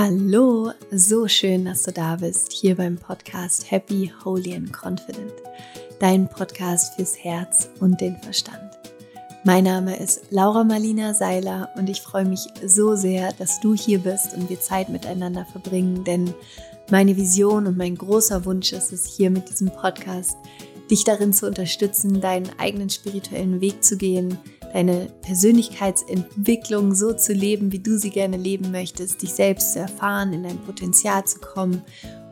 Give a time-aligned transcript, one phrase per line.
[0.00, 5.32] Hallo, so schön, dass du da bist, hier beim Podcast Happy, Holy and Confident,
[5.98, 8.78] dein Podcast fürs Herz und den Verstand.
[9.42, 13.98] Mein Name ist Laura Marlina Seiler und ich freue mich so sehr, dass du hier
[13.98, 16.32] bist und wir Zeit miteinander verbringen, denn
[16.92, 20.36] meine Vision und mein großer Wunsch ist es, hier mit diesem Podcast
[20.92, 24.38] dich darin zu unterstützen, deinen eigenen spirituellen Weg zu gehen,
[24.72, 30.32] deine Persönlichkeitsentwicklung so zu leben, wie du sie gerne leben möchtest, dich selbst zu erfahren,
[30.32, 31.82] in dein Potenzial zu kommen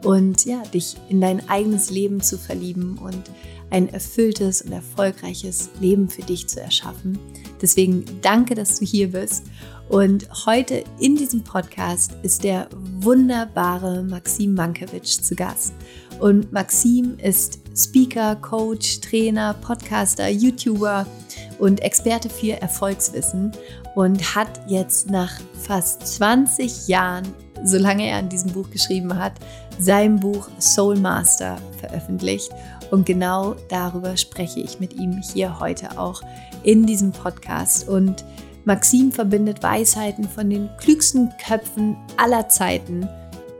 [0.04, 3.22] und ja, dich in dein eigenes Leben zu verlieben und
[3.70, 7.18] ein erfülltes und erfolgreiches Leben für dich zu erschaffen.
[7.60, 9.44] Deswegen danke, dass du hier bist.
[9.88, 12.68] Und heute in diesem Podcast ist der
[13.00, 15.72] wunderbare Maxim Mankiewicz zu Gast.
[16.20, 21.06] Und Maxim ist Speaker, Coach, Trainer, Podcaster, YouTuber
[21.58, 23.52] und Experte für Erfolgswissen
[23.94, 27.24] und hat jetzt nach fast 20 Jahren,
[27.64, 29.34] solange er an diesem Buch geschrieben hat,
[29.78, 32.50] sein Buch Soul Master veröffentlicht.
[32.90, 36.22] Und genau darüber spreche ich mit ihm hier heute auch
[36.62, 37.88] in diesem Podcast.
[37.88, 38.24] Und
[38.64, 43.08] Maxim verbindet Weisheiten von den klügsten Köpfen aller Zeiten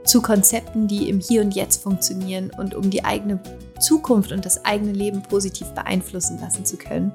[0.07, 3.39] zu Konzepten, die im Hier und Jetzt funktionieren und um die eigene
[3.79, 7.11] Zukunft und das eigene Leben positiv beeinflussen lassen zu können.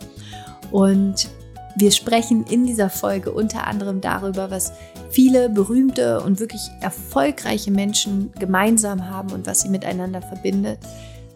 [0.71, 1.29] Und
[1.77, 4.73] wir sprechen in dieser Folge unter anderem darüber, was
[5.11, 10.79] viele berühmte und wirklich erfolgreiche Menschen gemeinsam haben und was sie miteinander verbindet.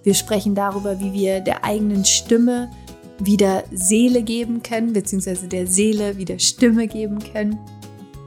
[0.03, 2.71] Wir sprechen darüber, wie wir der eigenen Stimme
[3.19, 7.59] wieder Seele geben können, beziehungsweise der Seele wieder Stimme geben können.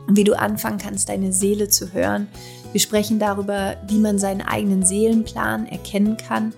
[0.08, 2.28] Wie du anfangen kannst, deine Seele zu hören,
[2.72, 6.54] wir sprechen darüber, wie man seinen eigenen Seelenplan erkennen kann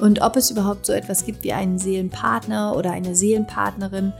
[0.00, 4.12] und ob es überhaupt so etwas gibt wie einen Seelenpartner oder eine Seelenpartnerin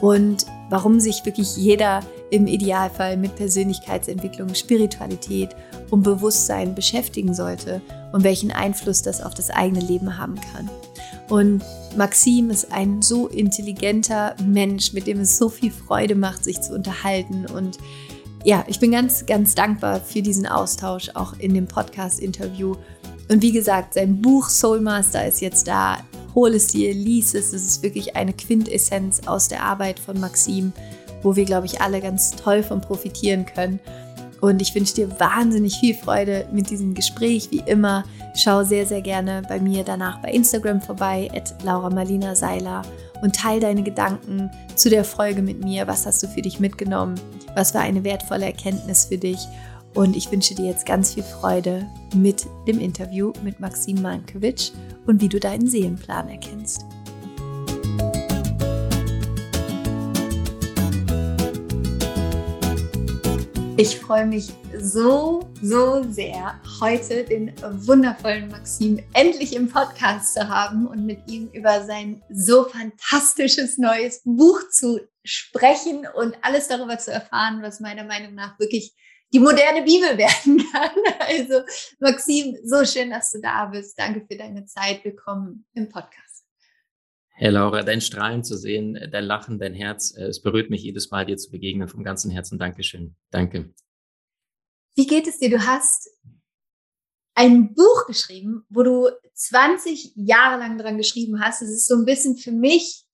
[0.00, 5.50] und warum sich wirklich jeder im Idealfall mit Persönlichkeitsentwicklung, Spiritualität
[5.90, 7.80] und Bewusstsein beschäftigen sollte
[8.12, 10.68] und welchen Einfluss das auf das eigene Leben haben kann.
[11.28, 11.62] Und
[11.96, 16.74] Maxim ist ein so intelligenter Mensch, mit dem es so viel Freude macht, sich zu
[16.74, 17.78] unterhalten und
[18.44, 22.74] ja, ich bin ganz, ganz dankbar für diesen Austausch auch in dem Podcast-Interview.
[23.28, 25.98] Und wie gesagt, sein Buch Soul Master ist jetzt da.
[26.34, 27.52] Hol es dir, lies es.
[27.52, 30.72] Es ist wirklich eine Quintessenz aus der Arbeit von Maxim,
[31.22, 33.78] wo wir, glaube ich, alle ganz toll von profitieren können.
[34.40, 38.02] Und ich wünsche dir wahnsinnig viel Freude mit diesem Gespräch, wie immer.
[38.34, 42.82] Schau sehr, sehr gerne bei mir danach bei Instagram vorbei, at Laura Marlina Seiler
[43.22, 45.86] und teile deine Gedanken zu der Folge mit mir.
[45.86, 47.14] Was hast du für dich mitgenommen?
[47.54, 49.46] Was war eine wertvolle Erkenntnis für dich?
[49.94, 54.72] Und ich wünsche dir jetzt ganz viel Freude mit dem Interview mit Maxim Mankiewicz
[55.06, 56.86] und wie du deinen Seelenplan erkennst.
[63.76, 64.52] Ich freue mich
[64.82, 67.52] so, so sehr, heute den
[67.86, 74.22] wundervollen Maxim endlich im Podcast zu haben und mit ihm über sein so fantastisches neues
[74.24, 78.92] Buch zu sprechen und alles darüber zu erfahren, was meiner Meinung nach wirklich
[79.32, 80.90] die moderne Bibel werden kann.
[81.20, 81.62] Also
[82.00, 83.96] Maxim, so schön, dass du da bist.
[83.96, 85.04] Danke für deine Zeit.
[85.04, 86.44] Willkommen im Podcast.
[87.34, 91.12] Herr Laura, dein Strahlen zu sehen, dein Lachen, dein Herz, äh, es berührt mich jedes
[91.12, 92.58] Mal, dir zu begegnen vom ganzen Herzen.
[92.58, 93.14] Dankeschön.
[93.30, 93.72] Danke.
[94.94, 95.50] Wie geht es dir?
[95.50, 96.10] Du hast
[97.34, 101.62] ein Buch geschrieben, wo du 20 Jahre lang dran geschrieben hast.
[101.62, 103.04] Das ist so ein bisschen für mich,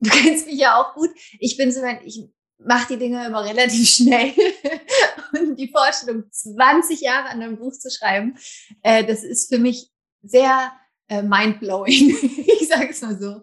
[0.00, 1.10] du kennst mich ja auch gut.
[1.38, 2.28] Ich bin so, ich
[2.58, 4.32] mache die Dinge immer relativ schnell.
[5.32, 8.36] Und die Vorstellung, 20 Jahre an einem Buch zu schreiben,
[8.82, 9.90] äh, das ist für mich
[10.22, 10.72] sehr
[11.08, 12.10] äh, mindblowing.
[12.60, 13.42] ich sage es mal so.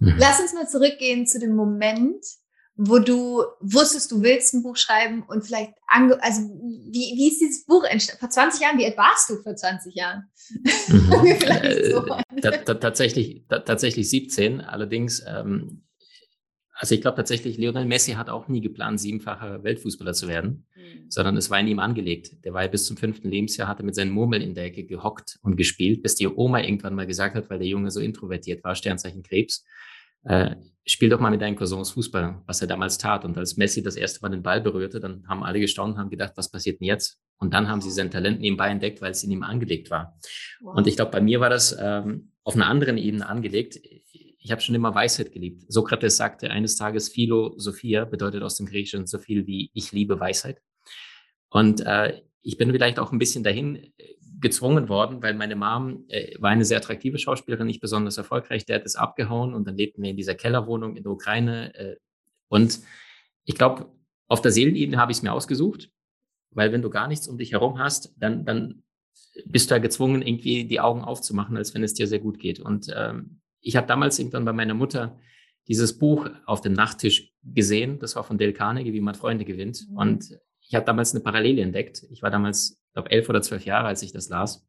[0.00, 0.16] Mhm.
[0.18, 2.24] Lass uns mal zurückgehen zu dem Moment,
[2.84, 7.64] wo du wusstest, du willst ein Buch schreiben und vielleicht, also wie, wie ist dieses
[7.64, 8.20] Buch entstanden?
[8.20, 10.24] Vor 20 Jahren, wie alt warst du vor 20 Jahren?
[10.88, 11.26] Mhm.
[12.42, 15.84] äh, tatsächlich, tatsächlich 17, allerdings, ähm,
[16.74, 21.08] also ich glaube tatsächlich, Lionel Messi hat auch nie geplant, siebenfacher Weltfußballer zu werden, mhm.
[21.08, 22.44] sondern es war in ihm angelegt.
[22.44, 25.38] Der war ja bis zum fünften Lebensjahr, hatte mit seinen Murmeln in der Ecke gehockt
[25.42, 28.74] und gespielt, bis die Oma irgendwann mal gesagt hat, weil der Junge so introvertiert war,
[28.74, 29.64] Sternzeichen Krebs,
[30.24, 33.24] äh, spiel doch mal mit deinen Cousins Fußball, was er damals tat.
[33.24, 36.10] Und als Messi das erste Mal den Ball berührte, dann haben alle gestaunt und haben
[36.10, 37.18] gedacht, was passiert denn jetzt?
[37.38, 40.18] Und dann haben sie sein Talent nebenbei entdeckt, weil es in ihm angelegt war.
[40.60, 40.76] Wow.
[40.76, 43.80] Und ich glaube, bei mir war das ähm, auf einer anderen Ebene angelegt.
[44.38, 45.64] Ich habe schon immer Weisheit geliebt.
[45.68, 50.60] Sokrates sagte eines Tages, Philosophia bedeutet aus dem Griechischen so viel wie ich liebe Weisheit.
[51.48, 53.92] Und äh, ich bin vielleicht auch ein bisschen dahin
[54.40, 58.66] gezwungen worden, weil meine Mom äh, war eine sehr attraktive Schauspielerin, nicht besonders erfolgreich.
[58.66, 61.74] Der hat es abgehauen und dann lebten wir in dieser Kellerwohnung in der Ukraine.
[61.74, 61.96] Äh,
[62.48, 62.80] und
[63.44, 63.90] ich glaube,
[64.28, 65.90] auf der Seelenebene habe ich es mir ausgesucht.
[66.54, 68.82] weil wenn du gar nichts um dich herum hast, dann, dann
[69.46, 72.60] bist du ja gezwungen, irgendwie die Augen aufzumachen, als wenn es dir sehr gut geht.
[72.60, 75.18] Und ähm, ich habe damals irgendwann bei meiner Mutter
[75.68, 77.98] dieses Buch auf dem Nachttisch gesehen.
[78.00, 79.86] Das war von Dale Carnegie, wie man Freunde gewinnt.
[79.88, 79.96] Mhm.
[79.96, 80.38] Und
[80.72, 82.06] ich habe damals eine Parallele entdeckt.
[82.10, 84.66] Ich war damals, glaube elf oder zwölf Jahre, als ich das las.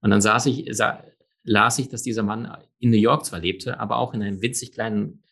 [0.00, 1.02] Und dann saß ich, sa
[1.42, 4.70] las ich, dass dieser Mann in New York zwar lebte, aber auch in einer winzig
[4.70, 5.24] kleinen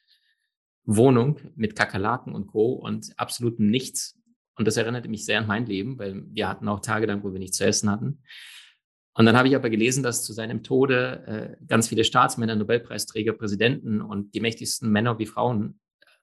[0.84, 2.72] Wohnung mit Kakerlaken und Co.
[2.72, 4.18] und absolutem Nichts.
[4.56, 7.32] Und das erinnerte mich sehr an mein Leben, weil wir hatten auch Tage dann, wo
[7.32, 8.24] wir nichts zu essen hatten.
[9.14, 13.34] Und dann habe ich aber gelesen, dass zu seinem Tode äh, ganz viele Staatsmänner, Nobelpreisträger,
[13.34, 15.78] Präsidenten und die mächtigsten Männer wie Frauen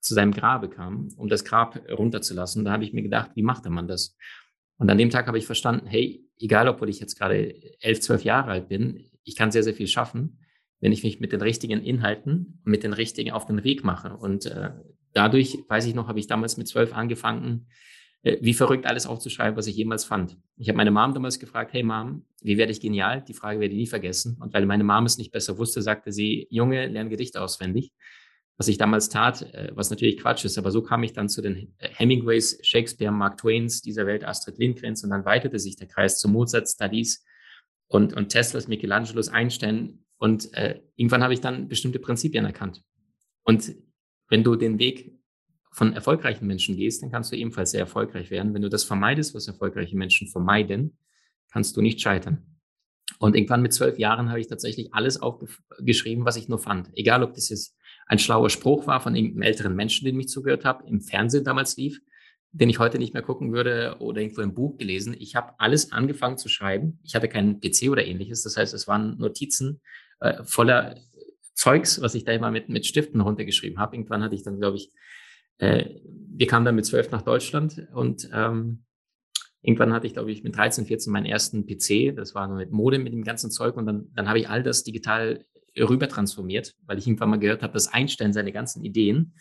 [0.08, 2.66] zu seinem Grabe kamen, um das Grab runterzulassen.
[2.66, 4.16] Da habe ich mir gedacht, wie macht der Mann das?
[4.78, 8.24] Und an dem Tag habe ich verstanden, hey, egal ob ich jetzt gerade elf, zwölf
[8.24, 10.40] Jahre alt bin, ich kann sehr, sehr viel schaffen,
[10.80, 14.16] wenn ich mich mit den richtigen Inhalten, mit den richtigen auf den Weg mache.
[14.16, 14.72] Und äh,
[15.14, 17.68] dadurch, weiß ich noch, habe ich damals mit zwölf angefangen,
[18.22, 20.38] äh, wie verrückt alles aufzuschreiben, was ich jemals fand.
[20.58, 23.24] Ich habe meine Mom damals gefragt, hey Mom, wie werde ich genial?
[23.28, 24.38] Die Frage werde ich nie vergessen.
[24.40, 27.92] Und weil meine Mom es nicht besser wusste, sagte sie, Junge, lern Gedichte auswendig.
[28.58, 31.42] Was ich damals tat, äh, was natürlich Quatsch ist, aber so kam ich dann zu
[31.42, 36.20] den Hemingways, Shakespeare, Mark Twains dieser Welt, Astrid Lindgrens und dann weitete sich der Kreis
[36.20, 37.24] zu Mozart, Studies
[37.88, 42.84] und, und Teslas, Michelangelos, Einstein und äh, irgendwann habe ich dann bestimmte Prinzipien erkannt.
[43.44, 43.76] Und
[44.30, 45.14] wenn du den Weg
[45.72, 48.54] von erfolgreichen Menschen gehst, dann kannst du ebenfalls sehr erfolgreich werden.
[48.54, 50.98] Wenn du das vermeidest, was erfolgreiche Menschen vermeiden,
[51.52, 52.58] kannst du nicht scheitern.
[53.20, 56.90] Und irgendwann mit zwölf Jahren habe ich tatsächlich alles aufgeschrieben, was ich nur fand.
[56.96, 57.77] Egal, ob das jetzt
[58.08, 61.78] ein schlauer Spruch war von irgendeinem älteren Menschen, den ich zugehört habe, im Fernsehen damals
[61.78, 62.00] lief,
[62.52, 65.16] den ich heute nicht mehr gucken würde oder irgendwo im Buch gelesen.
[65.20, 67.00] Ich habe alles angefangen zu schreiben.
[67.04, 68.44] Ich hatte keinen PC oder ähnliches.
[68.44, 69.82] Das heißt, es waren Notizen
[70.22, 70.96] äh, voller
[71.54, 73.96] Zeugs, was ich da immer mit, mit Stiften runtergeschrieben habe.
[73.96, 74.92] Irgendwann hatte ich dann, glaube ich,
[75.58, 78.86] äh, wir kamen dann mit zwölf nach Deutschland und ähm,
[79.62, 82.16] irgendwann hatte ich, glaube ich, mit 13, 14 meinen ersten PC.
[82.16, 83.76] Das war nur mit Modem, mit dem ganzen Zeug.
[83.76, 85.44] Und dann, dann habe ich all das digital
[85.78, 89.34] rüber transformiert, weil ich irgendwann mal gehört habe, dass Einstein seine ganzen Ideen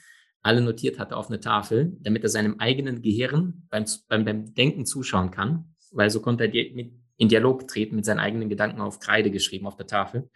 [0.42, 4.86] alle notiert hatte auf eine Tafel, damit er seinem eigenen Gehirn beim, beim, beim Denken
[4.86, 9.30] zuschauen kann, weil so konnte er in Dialog treten mit seinen eigenen Gedanken auf Kreide
[9.30, 10.30] geschrieben auf der Tafel.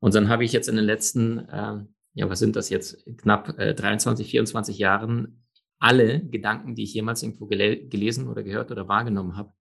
[0.00, 3.58] Und dann habe ich jetzt in den letzten äh, ja, was sind das jetzt, knapp
[3.58, 5.44] äh, 23, 24 Jahren
[5.78, 9.52] alle Gedanken, die ich jemals irgendwo gele gelesen oder gehört oder wahrgenommen habe,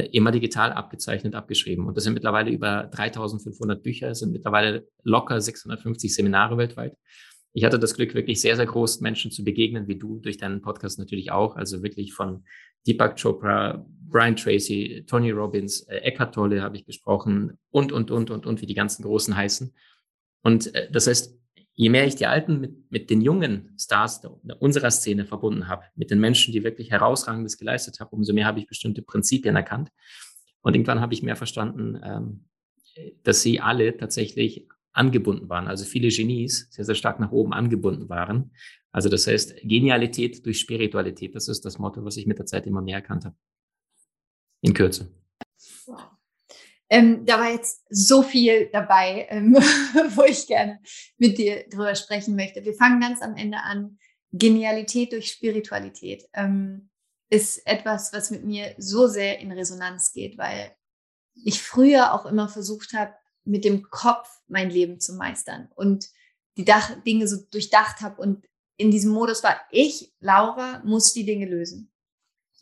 [0.00, 1.86] immer digital abgezeichnet, abgeschrieben.
[1.86, 6.96] Und das sind mittlerweile über 3500 Bücher, sind mittlerweile locker 650 Seminare weltweit.
[7.52, 10.60] Ich hatte das Glück, wirklich sehr, sehr groß Menschen zu begegnen, wie du, durch deinen
[10.60, 11.56] Podcast natürlich auch.
[11.56, 12.44] Also wirklich von
[12.86, 18.30] Deepak Chopra, Brian Tracy, Tony Robbins, äh, Eckhart Tolle habe ich gesprochen und, und, und,
[18.30, 19.74] und, und, wie die ganzen Großen heißen.
[20.42, 21.34] Und äh, das heißt,
[21.76, 24.22] je mehr ich die Alten mit, mit den jungen Stars
[24.58, 28.58] unserer Szene verbunden habe, mit den Menschen, die wirklich herausragendes geleistet haben, umso mehr habe
[28.58, 29.90] ich bestimmte Prinzipien erkannt.
[30.62, 32.44] Und irgendwann habe ich mehr verstanden, ähm,
[33.22, 38.08] dass sie alle tatsächlich angebunden waren, also viele Genies sehr, sehr stark nach oben angebunden
[38.08, 38.52] waren.
[38.90, 42.66] Also das heißt, Genialität durch Spiritualität, das ist das Motto, was ich mit der Zeit
[42.66, 43.36] immer mehr erkannt habe.
[44.62, 45.12] In Kürze.
[45.84, 46.15] Wow.
[46.88, 49.54] Ähm, da war jetzt so viel dabei, ähm,
[50.14, 50.80] wo ich gerne
[51.18, 52.64] mit dir drüber sprechen möchte.
[52.64, 53.98] Wir fangen ganz am Ende an.
[54.32, 56.90] Genialität durch Spiritualität ähm,
[57.30, 60.76] ist etwas, was mit mir so sehr in Resonanz geht, weil
[61.34, 63.14] ich früher auch immer versucht habe,
[63.44, 66.08] mit dem Kopf mein Leben zu meistern und
[66.56, 71.24] die Dach Dinge so durchdacht habe und in diesem Modus war, ich, Laura, muss die
[71.24, 71.92] Dinge lösen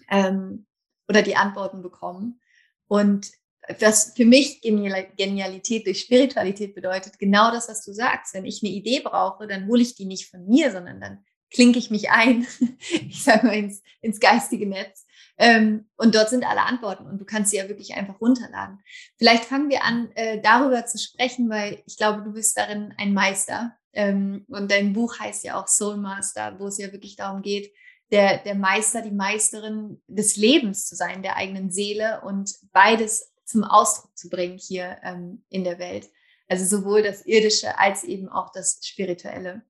[0.08, 0.66] ähm,
[1.08, 2.40] oder die Antworten bekommen.
[2.86, 3.32] Und
[3.80, 8.34] was für mich Genialität durch Spiritualität bedeutet, genau das, was du sagst.
[8.34, 11.78] Wenn ich eine Idee brauche, dann hole ich die nicht von mir, sondern dann klinke
[11.78, 12.46] ich mich ein,
[13.08, 15.06] ich sage mal ins, ins geistige Netz.
[15.36, 18.80] Ähm, und dort sind alle Antworten und du kannst sie ja wirklich einfach runterladen.
[19.18, 23.14] Vielleicht fangen wir an, äh, darüber zu sprechen, weil ich glaube, du bist darin ein
[23.14, 23.76] Meister.
[23.92, 27.72] Ähm, und dein Buch heißt ja auch Soul Master, wo es ja wirklich darum geht,
[28.10, 33.64] der, der Meister, die Meisterin des Lebens zu sein, der eigenen Seele und beides zum
[33.64, 36.08] Ausdruck zu bringen hier ähm, in der Welt.
[36.48, 39.62] Also sowohl das Irdische als eben auch das Spirituelle.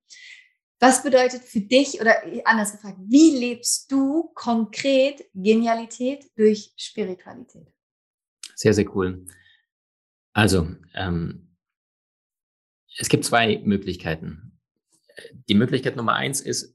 [0.79, 7.67] Was bedeutet für dich oder anders gefragt, wie lebst du konkret Genialität durch Spiritualität?
[8.55, 9.25] Sehr, sehr cool.
[10.33, 11.55] Also, ähm,
[12.97, 14.59] es gibt zwei Möglichkeiten.
[15.47, 16.74] Die Möglichkeit Nummer eins ist,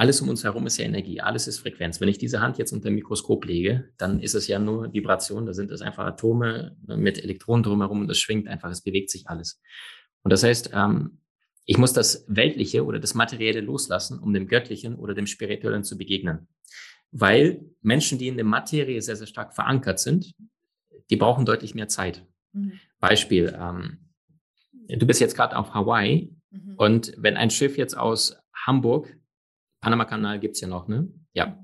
[0.00, 2.00] alles um uns herum ist ja Energie, alles ist Frequenz.
[2.00, 5.44] Wenn ich diese Hand jetzt unter ein Mikroskop lege, dann ist es ja nur Vibration,
[5.44, 9.28] da sind es einfach Atome mit Elektronen drumherum und das schwingt einfach, es bewegt sich
[9.28, 9.60] alles.
[10.22, 11.18] Und das heißt, ähm,
[11.66, 15.98] ich muss das Weltliche oder das Materielle loslassen, um dem Göttlichen oder dem Spirituellen zu
[15.98, 16.48] begegnen.
[17.12, 20.32] weil Menschen, die in der Materie sehr, sehr stark verankert sind,
[21.10, 22.24] die brauchen deutlich mehr Zeit.
[22.54, 22.72] Mhm.
[23.00, 23.98] Beispiel, ähm,
[24.88, 26.74] du bist jetzt gerade auf Hawaii mhm.
[26.76, 29.19] und wenn ein Schiff jetzt aus Hamburg,
[29.80, 31.08] Panama-Kanal gibt es ja noch, ne?
[31.32, 31.62] Ja.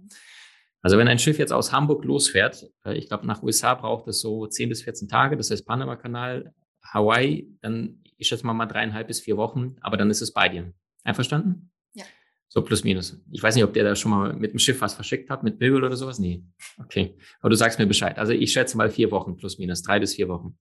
[0.83, 4.21] Also wenn ein Schiff jetzt aus Hamburg losfährt, äh, ich glaube nach USA braucht es
[4.21, 9.09] so 10 bis 14 Tage, das heißt Panama-Kanal, Hawaii, dann ich schätze mal mal dreieinhalb
[9.09, 10.73] bis vier Wochen, aber dann ist es bei dir.
[11.05, 11.71] Einverstanden?
[11.95, 12.05] Ja.
[12.49, 13.21] So plus minus.
[13.31, 15.61] Ich weiß nicht, ob der da schon mal mit dem Schiff was verschickt hat, mit
[15.61, 16.19] Möbel oder sowas.
[16.19, 16.45] Nee.
[16.79, 17.17] Okay.
[17.41, 18.19] Aber du sagst mir Bescheid.
[18.19, 20.57] Also ich schätze mal vier Wochen plus minus, drei bis vier Wochen.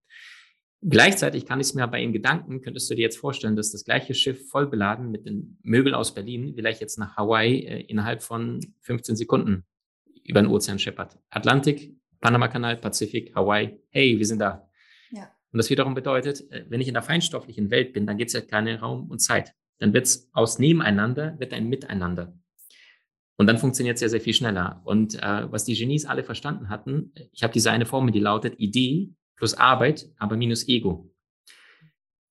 [0.81, 3.85] Gleichzeitig kann ich es mir bei Ihnen Gedanken, könntest du dir jetzt vorstellen, dass das
[3.85, 8.21] gleiche Schiff voll beladen mit den Möbeln aus Berlin vielleicht jetzt nach Hawaii äh, innerhalb
[8.21, 9.65] von 15 Sekunden
[10.23, 11.17] über den Ozean scheppert.
[11.29, 13.79] Atlantik, Panama-Kanal, Pazifik, Hawaii.
[13.89, 14.69] Hey, wir sind da.
[15.11, 15.31] Ja.
[15.51, 18.33] Und das wiederum bedeutet, äh, wenn ich in der feinstofflichen Welt bin, dann gibt es
[18.33, 19.53] ja keine Raum und Zeit.
[19.79, 22.37] Dann wird es aus Nebeneinander, wird ein Miteinander.
[23.37, 24.81] Und dann funktioniert es sehr, sehr viel schneller.
[24.85, 28.59] Und äh, was die Genies alle verstanden hatten, ich habe diese eine Formel, die lautet
[28.59, 31.11] Idee plus Arbeit, aber minus Ego.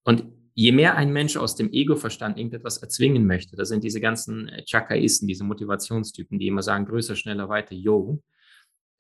[0.04, 4.49] Und je mehr ein Mensch aus dem Ego-Verstand irgendetwas erzwingen möchte, das sind diese ganzen
[4.49, 8.23] äh, Chakaisten, diese Motivationstypen, die immer sagen, größer, schneller, weiter, yo,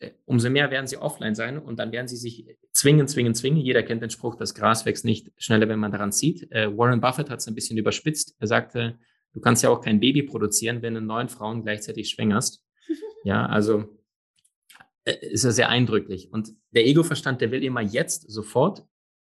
[0.00, 3.60] äh, umso mehr werden sie offline sein und dann werden sie sich zwingen, zwingen, zwingen.
[3.60, 6.50] Jeder kennt den Spruch, das Gras wächst nicht schneller, wenn man daran zieht.
[6.50, 8.34] Äh, Warren Buffett hat es ein bisschen überspitzt.
[8.40, 8.98] Er sagte,
[9.32, 12.62] du kannst ja auch kein Baby produzieren, wenn du neun Frauen gleichzeitig schwängerst.
[13.24, 13.84] ja, also
[15.04, 16.32] ist ja sehr eindrücklich.
[16.32, 18.84] Und der Ego-Verstand, der will immer jetzt, sofort.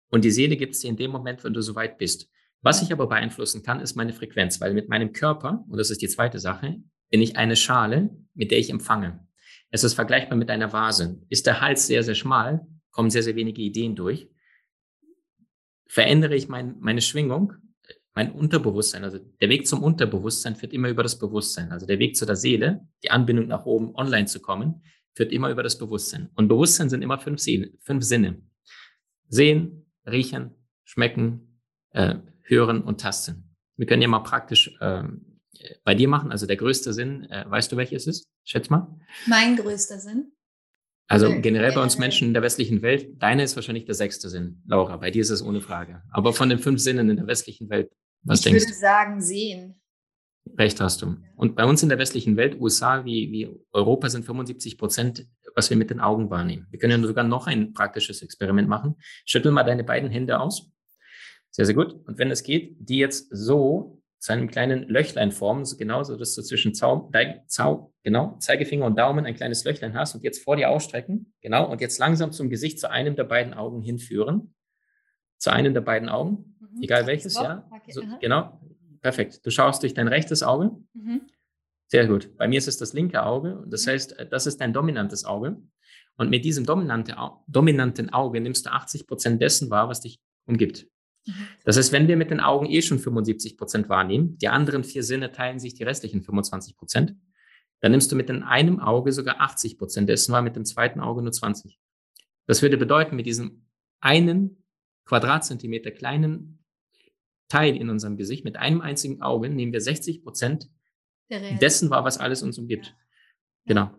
[0.09, 2.29] Und die Seele gibt es dir in dem Moment, wenn du so weit bist.
[2.61, 6.01] Was ich aber beeinflussen kann, ist meine Frequenz, weil mit meinem Körper, und das ist
[6.01, 9.25] die zweite Sache, bin ich eine Schale, mit der ich empfange.
[9.69, 11.21] Es ist vergleichbar mit einer Vase.
[11.29, 14.29] Ist der Hals sehr, sehr schmal, kommen sehr, sehr wenige Ideen durch.
[15.85, 17.53] Verändere ich mein, meine Schwingung,
[18.13, 21.71] mein Unterbewusstsein, also der Weg zum Unterbewusstsein führt immer über das Bewusstsein.
[21.71, 24.81] Also der Weg zu der Seele, die Anbindung nach oben, online zu kommen,
[25.17, 26.29] führt immer über das Bewusstsein.
[26.35, 27.43] Und Bewusstsein sind immer fünf,
[27.81, 28.39] fünf Sinne.
[29.27, 30.51] Sehen, riechen,
[30.85, 31.59] schmecken,
[31.91, 33.55] äh, hören und tasten.
[33.77, 35.39] Wir können ja mal praktisch ähm,
[35.83, 36.31] bei dir machen?
[36.31, 38.29] Also der größte Sinn, äh, weißt du, welches ist?
[38.43, 38.95] Schätz mal.
[39.25, 40.31] Mein größter Sinn.
[41.09, 44.61] Also generell bei uns Menschen in der westlichen Welt, deine ist wahrscheinlich der sechste Sinn,
[44.67, 44.97] Laura.
[44.97, 46.03] Bei dir ist es ohne Frage.
[46.11, 47.89] Aber von den fünf Sinnen in der westlichen Welt,
[48.23, 48.69] was ich denkst du?
[48.69, 49.76] Ich würde sagen, sehen.
[50.57, 51.17] Recht hast du.
[51.35, 55.69] Und bei uns in der westlichen Welt, USA wie, wie Europa, sind 75 Prozent, was
[55.69, 56.65] wir mit den Augen wahrnehmen.
[56.71, 58.95] Wir können ja sogar noch ein praktisches Experiment machen.
[59.25, 60.71] Schüttel mal deine beiden Hände aus.
[61.51, 61.93] Sehr, sehr gut.
[62.07, 66.33] Und wenn es geht, die jetzt so zu einem kleinen Löchlein formen, so genauso, dass
[66.33, 67.11] du zwischen Zau,
[67.45, 71.69] Zau, genau, Zeigefinger und Daumen ein kleines Löchlein hast und jetzt vor dir ausstrecken, genau,
[71.69, 74.55] und jetzt langsam zum Gesicht zu einem der beiden Augen hinführen.
[75.37, 76.81] Zu einem der beiden Augen, mhm.
[76.81, 77.67] egal welches, ja.
[77.71, 77.91] Okay.
[77.91, 78.59] So, genau,
[79.07, 79.45] perfekt.
[79.45, 80.71] Du schaust durch dein rechtes Auge.
[80.93, 81.21] Mhm.
[81.87, 82.35] Sehr gut.
[82.35, 83.63] Bei mir ist es das linke Auge.
[83.67, 83.91] Das mhm.
[83.91, 85.61] heißt, das ist dein dominantes Auge.
[86.17, 87.15] Und mit diesem dominante,
[87.47, 90.87] dominanten Auge nimmst du 80 Prozent dessen wahr, was dich umgibt.
[91.25, 91.47] Mhm.
[91.63, 95.03] Das heißt, wenn wir mit den Augen eh schon 75 Prozent wahrnehmen, die anderen vier
[95.03, 97.15] Sinne teilen sich die restlichen 25 Prozent,
[97.79, 100.99] dann nimmst du mit dem einem Auge sogar 80 Prozent dessen wahr, mit dem zweiten
[100.99, 101.79] Auge nur 20.
[102.45, 103.67] Das würde bedeuten, mit diesem
[104.01, 104.65] einen
[105.05, 106.56] Quadratzentimeter kleinen
[107.47, 110.69] Teil in unserem Gesicht, mit einem einzigen Auge, nehmen wir 60 Prozent
[111.29, 112.87] dessen wahr, was alles uns umgibt.
[112.87, 112.93] Ja.
[113.65, 113.91] Genau.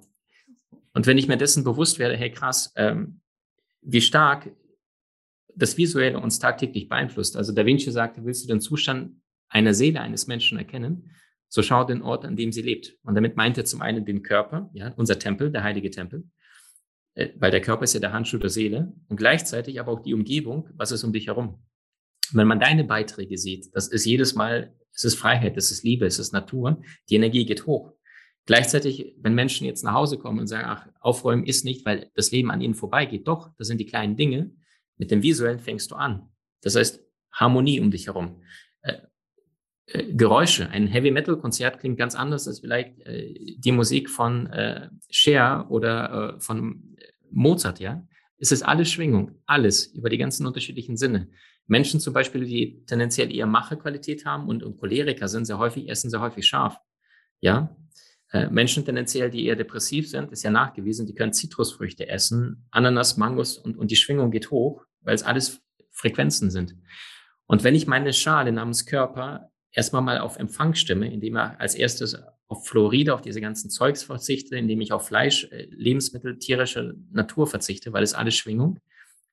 [0.94, 3.20] Und wenn ich mir dessen bewusst werde, hey krass, ähm,
[3.82, 4.50] wie stark
[5.54, 7.36] das Visuelle uns tagtäglich beeinflusst.
[7.36, 11.10] Also Da Vinci sagte, willst du den Zustand einer Seele eines Menschen erkennen,
[11.48, 12.96] so schau den Ort, an dem sie lebt.
[13.02, 16.24] Und damit meint er zum einen den Körper, ja, unser Tempel, der heilige Tempel,
[17.14, 20.14] äh, weil der Körper ist ja der Handschuh der Seele und gleichzeitig aber auch die
[20.14, 21.64] Umgebung, was ist um dich herum.
[22.32, 26.06] Wenn man deine Beiträge sieht, das ist jedes Mal, es ist Freiheit, es ist Liebe,
[26.06, 27.92] es ist Natur, die Energie geht hoch.
[28.46, 32.30] Gleichzeitig, wenn Menschen jetzt nach Hause kommen und sagen, ach, aufräumen ist nicht, weil das
[32.30, 34.50] Leben an ihnen vorbeigeht, doch, das sind die kleinen Dinge,
[34.96, 36.28] mit dem Visuellen fängst du an.
[36.62, 38.42] Das heißt, Harmonie um dich herum.
[38.82, 38.94] Äh,
[39.88, 40.68] äh, Geräusche.
[40.70, 45.66] Ein Heavy Metal Konzert klingt ganz anders als vielleicht äh, die Musik von äh, Cher
[45.70, 46.96] oder von
[47.30, 48.06] Mozart, ja.
[48.40, 51.28] Es ist alles Schwingung, alles über die ganzen unterschiedlichen Sinne.
[51.68, 56.10] Menschen zum Beispiel, die tendenziell eher Macherqualität haben und, und Choleriker sind, sehr häufig, essen
[56.10, 56.76] sehr häufig scharf.
[57.40, 57.76] Ja.
[58.32, 63.16] Äh, Menschen tendenziell, die eher depressiv sind, ist ja nachgewiesen, die können Zitrusfrüchte essen, Ananas,
[63.16, 65.60] Mangos und, und die Schwingung geht hoch weil es alles
[65.90, 66.76] Frequenzen sind.
[67.46, 71.74] Und wenn ich meine Schale namens Körper erstmal mal auf Empfang stimme, indem er als
[71.74, 76.94] erstes auf Fluoride, auf diese ganzen Zeugs verzichte, indem ich auf Fleisch, äh, Lebensmittel, tierische
[77.10, 78.78] Natur verzichte, weil es alles Schwingung.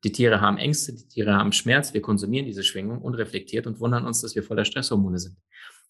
[0.05, 4.05] Die Tiere haben Ängste, die Tiere haben Schmerz, wir konsumieren diese Schwingung unreflektiert und wundern
[4.05, 5.35] uns, dass wir voller Stresshormone sind.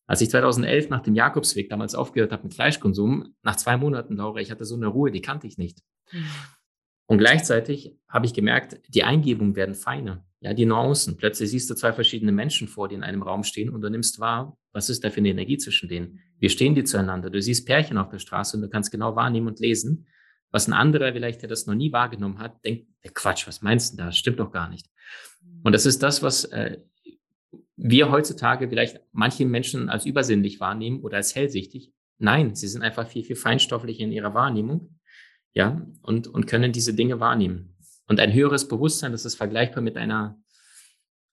[0.07, 4.39] Als ich 2011 nach dem Jakobsweg damals aufgehört habe mit Fleischkonsum, nach zwei Monaten, Laura,
[4.39, 5.79] ich hatte so eine Ruhe, die kannte ich nicht.
[6.13, 6.27] Mhm.
[7.07, 10.25] Und gleichzeitig habe ich gemerkt, die Eingebungen werden feiner.
[10.39, 11.17] Ja, die Nuancen.
[11.17, 14.21] Plötzlich siehst du zwei verschiedene Menschen vor, die in einem Raum stehen und du nimmst
[14.21, 16.21] wahr, was ist da für eine Energie zwischen denen?
[16.39, 17.29] Wie stehen die zueinander?
[17.29, 20.07] Du siehst Pärchen auf der Straße und du kannst genau wahrnehmen und lesen,
[20.55, 23.97] was ein anderer vielleicht, der das noch nie wahrgenommen hat, denkt, Quatsch, was meinst du
[23.97, 24.05] da?
[24.05, 24.89] Das stimmt doch gar nicht.
[25.63, 26.77] Und das ist das, was äh,
[27.75, 31.91] wir heutzutage vielleicht manche Menschen als übersinnlich wahrnehmen oder als hellsichtig.
[32.19, 34.97] Nein, sie sind einfach viel, viel feinstofflicher in ihrer Wahrnehmung,
[35.51, 37.75] ja, und, und können diese Dinge wahrnehmen.
[38.07, 40.39] Und ein höheres Bewusstsein, das ist vergleichbar mit einer,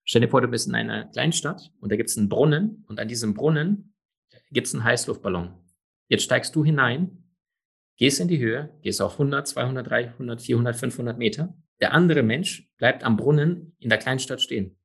[0.03, 2.99] stell dir vor, du bist in einer Kleinstadt und da gibt es einen Brunnen und
[2.99, 3.95] an diesem Brunnen
[4.51, 5.55] gibt es einen Heißluftballon.
[6.09, 7.22] Jetzt steigst du hinein,
[7.97, 11.55] gehst in die Höhe, gehst auf 100, 200, 300, 400, 500 Meter.
[11.81, 14.77] Der andere Mensch bleibt am Brunnen in der Kleinstadt stehen.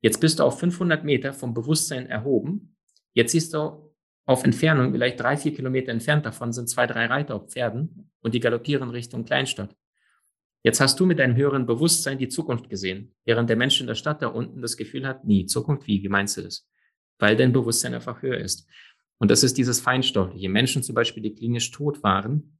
[0.00, 2.76] Jetzt bist du auf 500 Meter vom Bewusstsein erhoben.
[3.12, 3.94] Jetzt siehst du
[4.26, 8.34] auf Entfernung, vielleicht drei, vier Kilometer entfernt davon sind zwei, drei Reiter auf Pferden und
[8.34, 9.76] die galoppieren Richtung Kleinstadt.
[10.64, 13.94] Jetzt hast du mit deinem höheren Bewusstsein die Zukunft gesehen, während der Mensch in der
[13.94, 16.68] Stadt da unten das Gefühl hat, nie, Zukunft wie, wie meinst du das?
[17.20, 18.68] Weil dein Bewusstsein einfach höher ist.
[19.18, 20.48] Und das ist dieses Feinstoffliche.
[20.48, 22.58] Menschen zum Beispiel, die klinisch tot waren,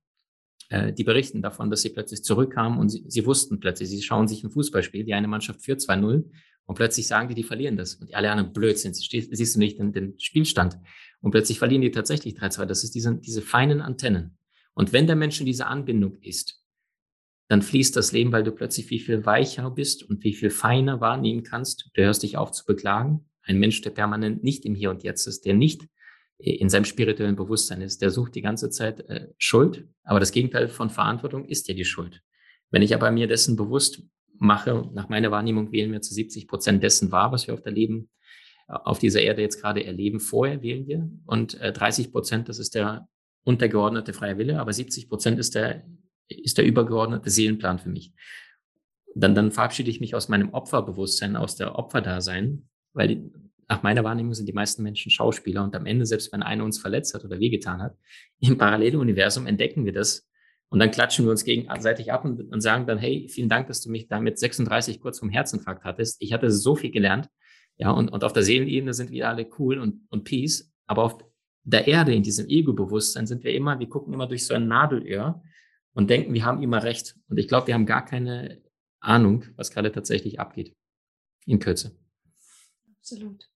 [0.68, 4.26] äh, die berichten davon, dass sie plötzlich zurückkamen und sie, sie wussten plötzlich, sie schauen
[4.26, 6.24] sich ein Fußballspiel, die eine Mannschaft führt 2-0
[6.66, 7.94] und plötzlich sagen die, die verlieren das.
[7.94, 10.78] Und alle anderen Blödsinn, siehst du nicht den, den Spielstand.
[11.20, 12.66] Und plötzlich verlieren die tatsächlich 3-2.
[12.66, 14.36] Das ist diese, diese feinen Antennen.
[14.74, 16.62] Und wenn der Mensch in dieser Anbindung ist,
[17.48, 21.00] dann fließt das Leben, weil du plötzlich viel, viel weicher bist und viel, viel feiner
[21.00, 21.90] wahrnehmen kannst.
[21.94, 23.30] Du hörst dich auf zu beklagen.
[23.42, 25.86] Ein Mensch, der permanent nicht im Hier und Jetzt ist, der nicht
[26.38, 29.88] in seinem spirituellen Bewusstsein ist, der sucht die ganze Zeit äh, Schuld.
[30.04, 32.22] Aber das Gegenteil von Verantwortung ist ja die Schuld.
[32.70, 34.02] Wenn ich aber mir dessen bewusst
[34.38, 37.72] mache, nach meiner Wahrnehmung wählen wir zu 70 Prozent dessen wahr, was wir auf der
[37.72, 38.10] Leben,
[38.68, 40.20] auf dieser Erde jetzt gerade erleben.
[40.20, 43.08] Vorher wählen wir und äh, 30 Prozent, das ist der
[43.44, 45.84] untergeordnete freie Wille, aber 70 Prozent ist der,
[46.28, 48.12] ist der übergeordnete Seelenplan für mich.
[49.14, 53.30] Dann, dann verabschiede ich mich aus meinem Opferbewusstsein, aus der Opferdasein, weil
[53.68, 56.78] nach meiner Wahrnehmung sind die meisten Menschen Schauspieler und am Ende, selbst wenn einer uns
[56.78, 57.96] verletzt hat oder wehgetan hat,
[58.40, 60.28] im Paralleluniversum entdecken wir das
[60.68, 63.82] und dann klatschen wir uns gegenseitig ab und, und sagen dann, hey, vielen Dank, dass
[63.82, 66.20] du mich da mit 36 kurz vom Herzinfarkt hattest.
[66.20, 67.28] Ich hatte so viel gelernt.
[67.76, 70.72] Ja, und, und auf der Seelenebene sind wir alle cool und, und peace.
[70.86, 71.18] Aber auf
[71.62, 75.42] der Erde, in diesem Ego-Bewusstsein, sind wir immer, wir gucken immer durch so ein Nadelöhr
[75.92, 77.16] und denken, wir haben immer recht.
[77.28, 78.62] Und ich glaube, wir haben gar keine
[79.00, 80.74] Ahnung, was gerade tatsächlich abgeht.
[81.44, 81.96] In Kürze.
[82.98, 83.48] Absolut.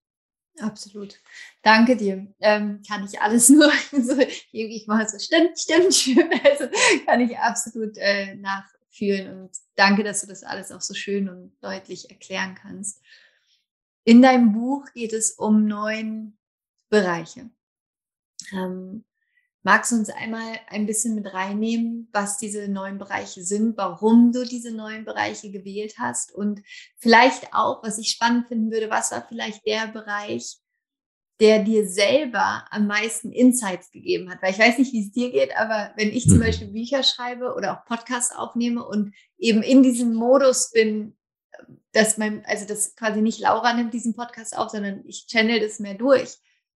[0.58, 1.18] Absolut.
[1.62, 2.26] Danke dir.
[2.40, 4.18] Ähm, kann ich alles nur so,
[4.52, 6.34] ich mache so, stimmt, stimmt, stimmt.
[6.44, 6.64] Also
[7.06, 11.52] kann ich absolut äh, nachfühlen und danke, dass du das alles auch so schön und
[11.62, 13.00] deutlich erklären kannst.
[14.04, 16.36] In deinem Buch geht es um neun
[16.88, 17.50] Bereiche.
[18.52, 19.04] Ähm,
[19.62, 24.46] Magst du uns einmal ein bisschen mit reinnehmen, was diese neuen Bereiche sind, warum du
[24.46, 26.62] diese neuen Bereiche gewählt hast und
[26.96, 30.57] vielleicht auch, was ich spannend finden würde, was war vielleicht der Bereich,
[31.40, 34.42] der dir selber am meisten Insights gegeben hat?
[34.42, 36.42] Weil ich weiß nicht, wie es dir geht, aber wenn ich zum mhm.
[36.42, 41.18] Beispiel Bücher schreibe oder auch Podcasts aufnehme und eben in diesem Modus bin,
[41.92, 45.81] dass mein, also das quasi nicht Laura nimmt diesen Podcast auf, sondern ich channel das
[45.81, 46.37] mehr durch.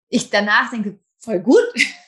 [0.09, 1.63] Ich danach denke, voll gut,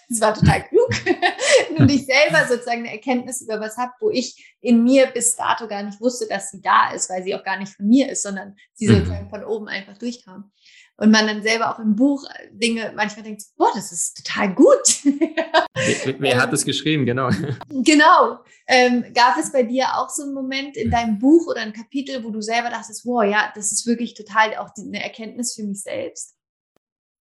[0.09, 0.89] es war total klug.
[1.77, 5.67] und ich selber sozusagen eine Erkenntnis über was habe, wo ich in mir bis dato
[5.67, 8.23] gar nicht wusste, dass sie da ist, weil sie auch gar nicht von mir ist,
[8.23, 8.97] sondern sie mhm.
[8.97, 10.51] sozusagen von oben einfach durchkam.
[10.97, 15.03] Und man dann selber auch im Buch Dinge manchmal denkt, boah, das ist total gut.
[15.03, 17.29] wer, wer hat das geschrieben, genau.
[17.69, 18.39] Genau.
[18.67, 22.23] Ähm, gab es bei dir auch so einen Moment in deinem Buch oder ein Kapitel,
[22.23, 25.81] wo du selber dachtest, wow, ja, das ist wirklich total auch eine Erkenntnis für mich
[25.81, 26.34] selbst?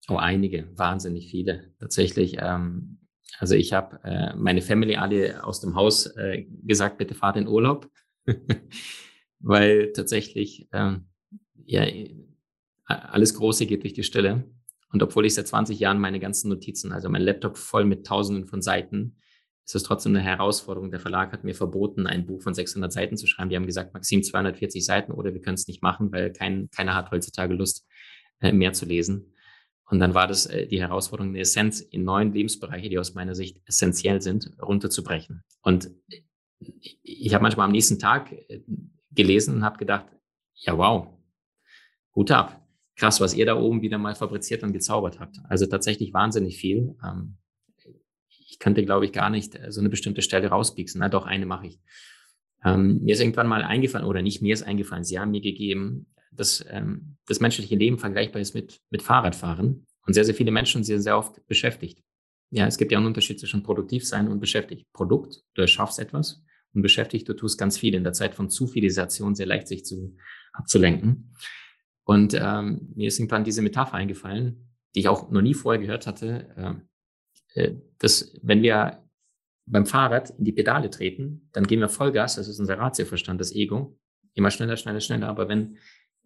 [0.08, 1.72] Oh, einige, wahnsinnig viele.
[1.78, 2.98] Tatsächlich, ähm,
[3.38, 7.48] also ich habe äh, meine Family alle aus dem Haus äh, gesagt, bitte fahrt in
[7.48, 7.90] Urlaub,
[9.40, 11.06] weil tatsächlich ähm,
[11.64, 11.86] ja
[12.86, 14.44] alles Große geht durch die Stille.
[14.92, 18.46] Und obwohl ich seit 20 Jahren meine ganzen Notizen, also mein Laptop voll mit Tausenden
[18.46, 19.16] von Seiten,
[19.64, 20.90] ist es trotzdem eine Herausforderung.
[20.90, 23.48] Der Verlag hat mir verboten, ein Buch von 600 Seiten zu schreiben.
[23.48, 26.94] Die haben gesagt, Maxim 240 Seiten oder wir können es nicht machen, weil kein, keiner
[26.94, 27.86] hat heutzutage Lust,
[28.40, 29.33] äh, mehr zu lesen.
[29.86, 33.34] Und dann war das äh, die Herausforderung, eine Essenz in neuen Lebensbereiche, die aus meiner
[33.34, 35.42] Sicht essentiell sind, runterzubrechen.
[35.62, 35.90] Und
[37.02, 38.60] ich habe manchmal am nächsten Tag äh,
[39.10, 40.06] gelesen und habe gedacht,
[40.54, 41.08] ja wow,
[42.12, 42.60] gut ab.
[42.96, 45.36] Krass, was ihr da oben wieder mal fabriziert und gezaubert habt.
[45.48, 46.96] Also tatsächlich wahnsinnig viel.
[47.04, 47.36] Ähm,
[48.28, 51.00] ich könnte, glaube ich, gar nicht äh, so eine bestimmte Stelle rauspieksen.
[51.00, 51.80] Na doch, eine mache ich.
[52.64, 56.06] Ähm, mir ist irgendwann mal eingefallen, oder nicht mir ist eingefallen, sie haben mir gegeben,
[56.32, 59.86] dass ähm, das menschliche Leben vergleichbar ist mit, mit Fahrradfahren.
[60.06, 62.02] Und sehr, sehr viele Menschen sind sehr oft beschäftigt.
[62.50, 64.86] Ja, es gibt ja einen Unterschied zwischen produktiv sein und beschäftigt.
[64.92, 69.34] Produkt, du erschaffst etwas und beschäftigt, du tust ganz viel in der Zeit von Zufilisation,
[69.34, 70.16] sehr leicht sich zu,
[70.52, 71.34] abzulenken.
[72.04, 76.06] Und ähm, mir ist irgendwann diese Metapher eingefallen, die ich auch noch nie vorher gehört
[76.06, 76.84] hatte,
[77.54, 79.03] äh, äh dass wenn wir
[79.66, 83.54] beim Fahrrad in die Pedale treten, dann gehen wir Vollgas, das ist unser Ratioverstand, das
[83.54, 83.98] Ego,
[84.34, 85.28] immer schneller, schneller, schneller.
[85.28, 85.78] Aber wenn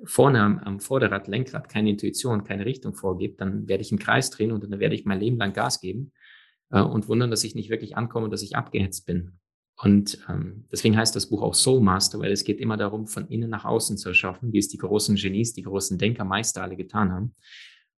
[0.05, 4.31] vorne am, am Vorderrad, Lenkrad keine Intuition, keine Richtung vorgibt, dann werde ich im Kreis
[4.31, 6.13] drehen und dann werde ich mein Leben lang Gas geben
[6.71, 9.39] äh, und wundern, dass ich nicht wirklich ankomme, dass ich abgehetzt bin.
[9.81, 13.29] Und ähm, deswegen heißt das Buch auch Soul Master, weil es geht immer darum, von
[13.29, 16.77] innen nach außen zu erschaffen, wie es die großen Genies, die großen Denker, Meister alle
[16.77, 17.35] getan haben.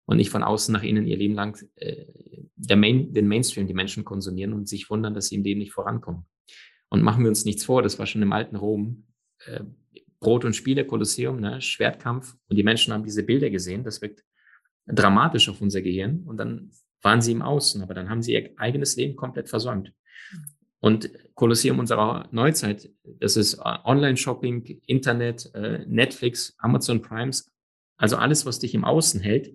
[0.10, 4.04] Und nicht von außen nach innen ihr Leben lang äh, Main, den Mainstream die Menschen
[4.04, 6.26] konsumieren und sich wundern, dass sie im Leben nicht vorankommen.
[6.89, 9.06] Und machen wir uns nichts vor, das war schon im alten Rom.
[9.45, 9.65] Äh,
[10.19, 12.36] Brot- und Spiele, Kolosseum, ne, Schwertkampf.
[12.48, 13.84] Und die Menschen haben diese Bilder gesehen.
[13.84, 14.24] Das wirkt
[14.88, 16.24] dramatisch auf unser Gehirn.
[16.26, 16.72] Und dann
[17.04, 19.93] waren sie im Außen, aber dann haben sie ihr eigenes Leben komplett versäumt.
[20.80, 27.52] Und Kolosseum unserer Neuzeit, das ist äh, Online-Shopping, Internet, äh, Netflix, Amazon Primes,
[27.98, 29.54] also alles, was dich im Außen hält,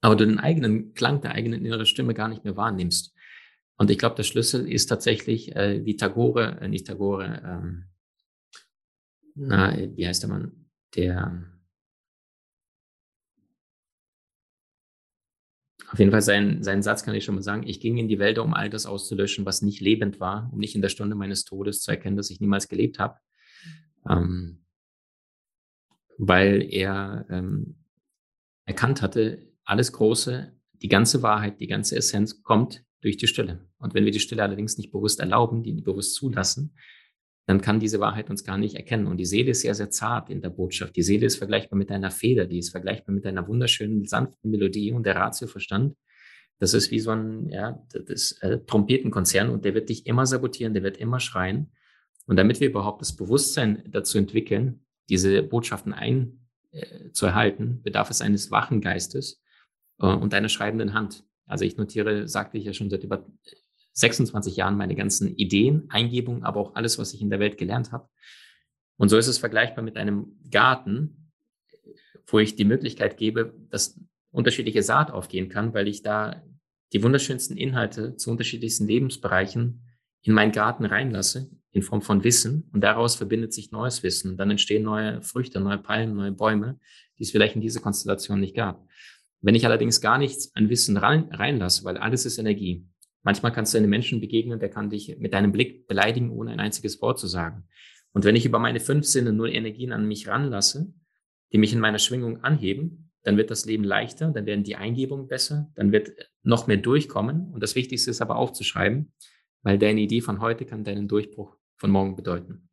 [0.00, 3.14] aber du den eigenen Klang der eigenen inneren Stimme gar nicht mehr wahrnimmst.
[3.76, 7.84] Und ich glaube, der Schlüssel ist tatsächlich, äh, wie Tagore, äh, nicht Tagore, ähm,
[9.34, 10.66] na, wie heißt der Mann?
[10.96, 11.46] Der,
[15.90, 17.66] auf jeden Fall sein, seinen Satz kann ich schon mal sagen.
[17.66, 20.74] Ich ging in die Wälder, um all das auszulöschen, was nicht lebend war, um nicht
[20.74, 23.18] in der Stunde meines Todes zu erkennen, dass ich niemals gelebt habe.
[24.08, 24.64] Ähm,
[26.18, 27.76] weil er ähm,
[28.66, 30.52] erkannt hatte, alles Große,
[30.82, 33.68] die ganze Wahrheit, die ganze Essenz kommt durch die Stille.
[33.78, 36.74] Und wenn wir die Stille allerdings nicht bewusst erlauben, die bewusst zulassen,
[37.46, 39.06] dann kann diese Wahrheit uns gar nicht erkennen.
[39.06, 40.96] Und die Seele ist sehr, sehr zart in der Botschaft.
[40.96, 44.92] Die Seele ist vergleichbar mit einer Feder, die ist vergleichbar mit einer wunderschönen, sanften Melodie
[44.92, 45.96] und der Ratioverstand.
[46.58, 50.74] Das ist wie so ein ja, das, äh, Trompetenkonzern und der wird dich immer sabotieren,
[50.74, 51.72] der wird immer schreien.
[52.26, 58.50] Und damit wir überhaupt das Bewusstsein dazu entwickeln, diese Botschaften einzuerhalten, äh, bedarf es eines
[58.50, 59.39] wachen Geistes
[60.00, 61.24] und einer schreibenden Hand.
[61.46, 63.26] Also ich notiere, sagte ich ja schon seit über
[63.92, 67.92] 26 Jahren meine ganzen Ideen, Eingebungen, aber auch alles, was ich in der Welt gelernt
[67.92, 68.08] habe.
[68.96, 71.32] Und so ist es vergleichbar mit einem Garten,
[72.26, 76.42] wo ich die Möglichkeit gebe, dass unterschiedliche Saat aufgehen kann, weil ich da
[76.92, 79.82] die wunderschönsten Inhalte zu unterschiedlichsten Lebensbereichen
[80.22, 82.68] in meinen Garten reinlasse, in Form von Wissen.
[82.72, 84.36] Und daraus verbindet sich neues Wissen.
[84.36, 86.78] Dann entstehen neue Früchte, neue Palmen, neue Bäume,
[87.18, 88.86] die es vielleicht in dieser Konstellation nicht gab.
[89.42, 92.86] Wenn ich allerdings gar nichts an Wissen rein, reinlasse, weil alles ist Energie,
[93.22, 96.60] Manchmal kannst du einem Menschen begegnen, der kann dich mit deinem Blick beleidigen, ohne ein
[96.60, 97.64] einziges Wort zu sagen.
[98.12, 100.92] Und wenn ich über meine fünf Sinne nur Energien an mich ranlasse,
[101.52, 105.28] die mich in meiner Schwingung anheben, dann wird das Leben leichter, dann werden die Eingebungen
[105.28, 106.10] besser, dann wird
[106.42, 107.50] noch mehr durchkommen.
[107.52, 109.12] Und das Wichtigste ist aber aufzuschreiben,
[109.62, 112.68] weil deine Idee von heute kann deinen Durchbruch von morgen bedeuten.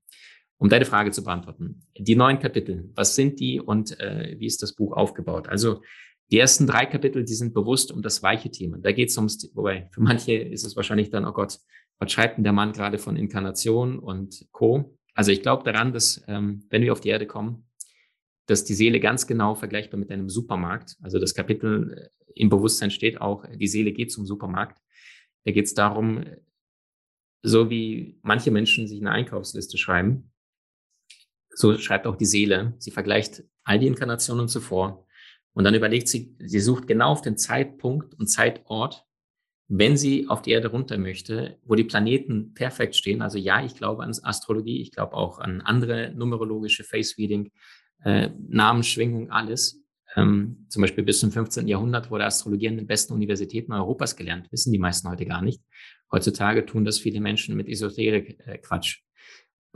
[0.58, 1.82] Um deine Frage zu beantworten.
[1.98, 5.50] Die neun Kapitel, was sind die und äh, wie ist das Buch aufgebaut?
[5.50, 5.82] Also
[6.32, 8.78] die ersten drei Kapitel, die sind bewusst um das weiche Thema.
[8.78, 11.60] Da geht es ums, wobei für manche ist es wahrscheinlich dann, oh Gott,
[12.00, 14.98] was schreibt denn der Mann gerade von Inkarnation und Co.
[15.14, 17.68] Also ich glaube daran, dass ähm, wenn wir auf die Erde kommen,
[18.46, 22.92] dass die Seele ganz genau vergleichbar mit einem Supermarkt, also das Kapitel äh, im Bewusstsein
[22.92, 24.80] steht auch, die Seele geht zum Supermarkt.
[25.46, 26.24] Da geht es darum,
[27.42, 30.32] so wie manche Menschen sich eine Einkaufsliste schreiben,
[31.50, 32.76] so schreibt auch die Seele.
[32.78, 35.07] Sie vergleicht all die Inkarnationen zuvor
[35.58, 39.08] und dann überlegt sie, sie sucht genau auf den Zeitpunkt und Zeitort,
[39.68, 43.24] wenn sie auf die Erde runter möchte, wo die Planeten perfekt stehen.
[43.24, 47.50] Also ja, ich glaube an Astrologie, ich glaube auch an andere numerologische Face-Reading,
[48.04, 49.82] äh, Namensschwingung, alles.
[50.16, 51.68] Ähm, zum Beispiel bis zum 15.
[51.68, 54.52] Jahrhundert wurde Astrologie an den besten Universitäten Europas gelernt.
[54.52, 55.64] Wissen die meisten heute gar nicht.
[56.12, 59.07] Heutzutage tun das viele Menschen mit Esoterik-Quatsch.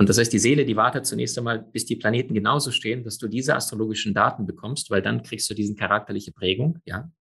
[0.01, 3.19] Und das heißt, die Seele, die wartet zunächst einmal, bis die Planeten genauso stehen, dass
[3.19, 7.11] du diese astrologischen Daten bekommst, weil dann kriegst du diesen charakterliche Prägung, ja.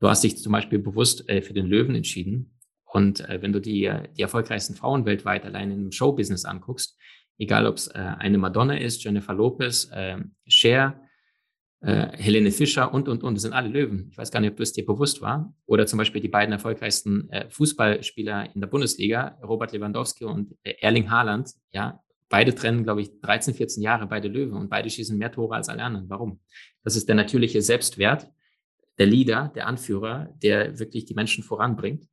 [0.00, 2.58] Du hast dich zum Beispiel bewusst äh, für den Löwen entschieden.
[2.84, 6.98] Und äh, wenn du die, die erfolgreichsten Frauen weltweit allein im Showbusiness anguckst,
[7.38, 11.00] egal ob es äh, eine Madonna ist, Jennifer Lopez, äh, Cher,
[11.80, 14.08] äh, Helene Fischer und, und, und, das sind alle Löwen.
[14.10, 15.54] Ich weiß gar nicht, ob das dir bewusst war.
[15.64, 20.74] Oder zum Beispiel die beiden erfolgreichsten äh, Fußballspieler in der Bundesliga, Robert Lewandowski und äh,
[20.82, 25.18] Erling Haaland, ja, beide trennen, glaube ich, 13, 14 Jahre, beide Löwen und beide schießen
[25.18, 26.08] mehr Tore als alle anderen.
[26.08, 26.40] Warum?
[26.82, 28.30] Das ist der natürliche Selbstwert,
[28.98, 32.08] der Leader, der Anführer, der wirklich die Menschen voranbringt.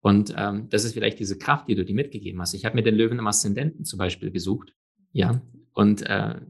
[0.00, 2.54] Und ähm, das ist vielleicht diese Kraft, die du dir mitgegeben hast.
[2.54, 4.74] Ich habe mir den Löwen im Aszendenten zum Beispiel gesucht,
[5.12, 5.42] ja,
[5.72, 6.40] und äh,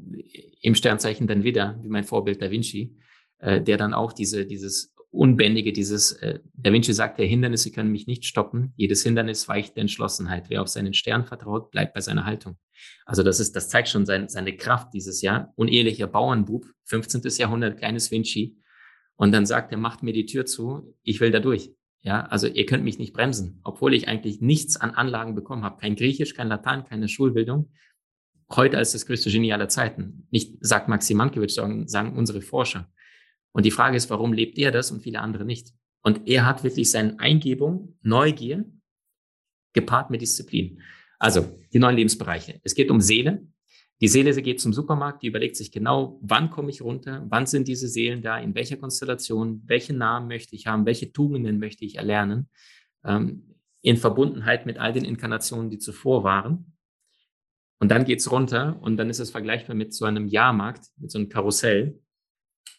[0.60, 2.96] im Sternzeichen dann wieder, wie mein Vorbild Da Vinci,
[3.38, 7.92] äh, der dann auch diese, dieses Unbändige, dieses, äh, Da Vinci sagt, der Hindernisse können
[7.92, 8.72] mich nicht stoppen.
[8.76, 10.50] Jedes Hindernis weicht der Entschlossenheit.
[10.50, 12.56] Wer auf seinen Stern vertraut, bleibt bei seiner Haltung.
[13.06, 15.52] Also das ist, das zeigt schon sein, seine Kraft dieses Jahr.
[15.54, 17.22] Unehelicher Bauernbub, 15.
[17.38, 18.58] Jahrhundert, kleines Vinci.
[19.14, 21.70] Und dann sagt er, macht mir die Tür zu, ich will da durch.
[22.02, 25.80] Ja, also ihr könnt mich nicht bremsen, obwohl ich eigentlich nichts an Anlagen bekommen habe.
[25.80, 27.70] Kein Griechisch, kein Latein, keine Schulbildung.
[28.50, 30.26] Heute als das größte Genie aller Zeiten.
[30.30, 32.92] Nicht sagt Maxim Mankiewicz, sondern sagen unsere Forscher.
[33.54, 35.72] Und die Frage ist, warum lebt er das und viele andere nicht?
[36.02, 38.64] Und er hat wirklich seine Eingebung, Neugier,
[39.72, 40.82] gepaart mit Disziplin.
[41.18, 42.60] Also die neuen Lebensbereiche.
[42.64, 43.46] Es geht um Seele.
[44.00, 47.68] Die Seele geht zum Supermarkt, die überlegt sich genau, wann komme ich runter, wann sind
[47.68, 51.96] diese Seelen da, in welcher Konstellation, welche Namen möchte ich haben, welche Tugenden möchte ich
[51.96, 52.48] erlernen,
[53.04, 56.74] ähm, in Verbundenheit mit all den Inkarnationen, die zuvor waren.
[57.78, 61.18] Und dann geht's runter und dann ist es vergleichbar mit so einem Jahrmarkt, mit so
[61.18, 62.00] einem Karussell.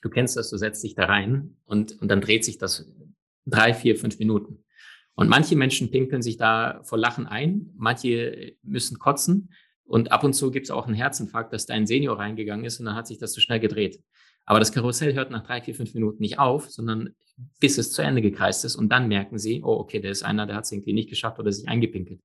[0.01, 2.91] Du kennst das, du setzt dich da rein und, und dann dreht sich das
[3.45, 4.63] drei, vier, fünf Minuten.
[5.15, 9.49] Und manche Menschen pinkeln sich da vor Lachen ein, manche müssen kotzen
[9.85, 12.79] und ab und zu gibt es auch einen Herzinfarkt, dass da ein Senior reingegangen ist
[12.79, 14.01] und dann hat sich das zu schnell gedreht.
[14.45, 17.15] Aber das Karussell hört nach drei, vier, fünf Minuten nicht auf, sondern
[17.59, 20.45] bis es zu Ende gekreist ist und dann merken sie, oh, okay, der ist einer,
[20.45, 22.21] der hat es irgendwie nicht geschafft oder sich eingepinkelt.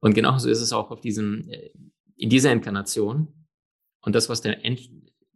[0.00, 1.70] Und genauso ist es auch auf diesem, äh,
[2.16, 3.46] in dieser Inkarnation.
[4.00, 4.64] Und das, was der,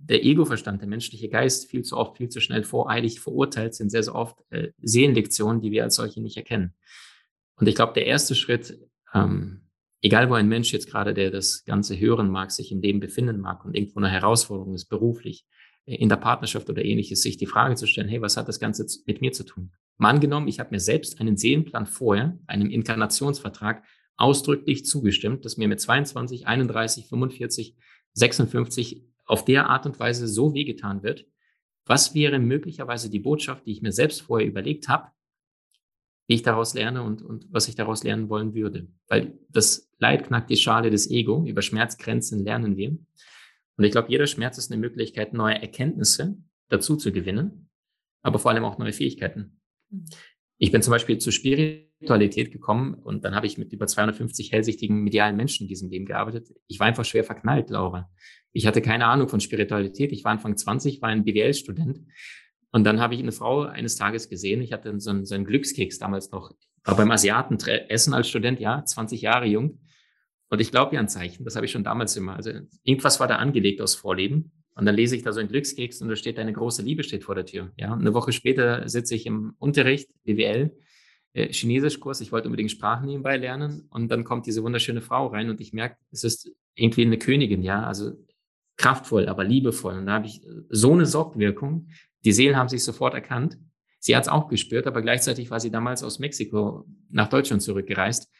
[0.02, 4.02] der Ego-Verstand, der menschliche Geist viel zu oft, viel zu schnell voreilig verurteilt, sind sehr,
[4.02, 6.74] sehr oft äh, Seelenlektionen, die wir als solche nicht erkennen.
[7.56, 8.78] Und ich glaube, der erste Schritt,
[9.12, 9.68] ähm,
[10.00, 13.40] egal wo ein Mensch jetzt gerade, der das Ganze hören mag, sich im Leben befinden
[13.40, 15.46] mag und irgendwo eine Herausforderung ist, beruflich,
[15.84, 18.58] äh, in der Partnerschaft oder ähnliches, sich die Frage zu stellen, hey, was hat das
[18.58, 19.72] Ganze mit mir zu tun?
[19.98, 23.84] Mal angenommen, ich habe mir selbst einen Seelenplan vorher, einem Inkarnationsvertrag
[24.16, 27.76] ausdrücklich zugestimmt, dass mir mit 22, 31, 45,
[28.14, 31.24] 56 auf der Art und Weise so wehgetan wird.
[31.86, 35.12] Was wäre möglicherweise die Botschaft, die ich mir selbst vorher überlegt habe,
[36.26, 38.88] wie ich daraus lerne und, und was ich daraus lernen wollen würde?
[39.06, 42.98] Weil das Leid knackt die Schale des Ego, über Schmerzgrenzen lernen wir.
[43.76, 46.36] Und ich glaube, jeder Schmerz ist eine Möglichkeit, neue Erkenntnisse
[46.68, 47.70] dazu zu gewinnen,
[48.22, 49.60] aber vor allem auch neue Fähigkeiten.
[49.90, 50.06] Mhm.
[50.58, 51.32] Ich bin zum Beispiel zur
[52.00, 56.06] Spiritualität gekommen und dann habe ich mit über 250 hellsichtigen medialen Menschen in diesem Leben
[56.06, 56.48] gearbeitet.
[56.66, 58.10] Ich war einfach schwer verknallt, Laura.
[58.52, 60.10] Ich hatte keine Ahnung von Spiritualität.
[60.10, 62.00] Ich war Anfang 20, war ein BWL-Student.
[62.72, 64.62] Und dann habe ich eine Frau eines Tages gesehen.
[64.62, 66.52] Ich hatte so einen, so einen Glückskeks damals noch.
[66.84, 67.58] War beim Asiaten
[67.88, 69.80] essen als Student, ja, 20 Jahre jung.
[70.48, 71.44] Und ich glaube ja an Zeichen.
[71.44, 72.34] Das habe ich schon damals immer.
[72.34, 72.50] Also
[72.82, 74.52] irgendwas war da angelegt aus Vorleben.
[74.74, 77.24] Und dann lese ich da so einen Glückskeks und da steht eine große Liebe steht
[77.24, 77.72] vor der Tür.
[77.76, 80.74] Ja, und eine Woche später sitze ich im Unterricht, BWL,
[81.32, 82.20] äh, Chinesischkurs.
[82.20, 83.86] Ich wollte unbedingt Sprachen nebenbei lernen.
[83.90, 87.62] Und dann kommt diese wunderschöne Frau rein und ich merke, es ist irgendwie eine Königin,
[87.62, 87.84] ja.
[87.84, 88.12] Also
[88.76, 89.98] kraftvoll, aber liebevoll.
[89.98, 91.88] Und da habe ich so eine Sogwirkung.
[92.24, 93.58] Die Seelen haben sich sofort erkannt.
[93.98, 98.30] Sie hat es auch gespürt, aber gleichzeitig war sie damals aus Mexiko nach Deutschland zurückgereist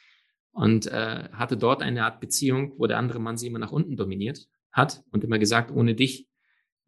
[0.53, 3.97] und äh, hatte dort eine Art Beziehung, wo der andere Mann sie immer nach unten
[3.97, 6.29] dominiert hat und immer gesagt, ohne dich,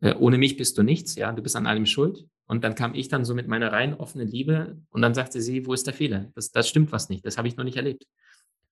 [0.00, 2.26] äh, ohne mich bist du nichts, ja, du bist an allem schuld.
[2.46, 5.66] Und dann kam ich dann so mit meiner rein offenen Liebe und dann sagte sie,
[5.66, 6.30] wo ist der Fehler?
[6.34, 8.06] Das, das stimmt was nicht, das habe ich noch nicht erlebt.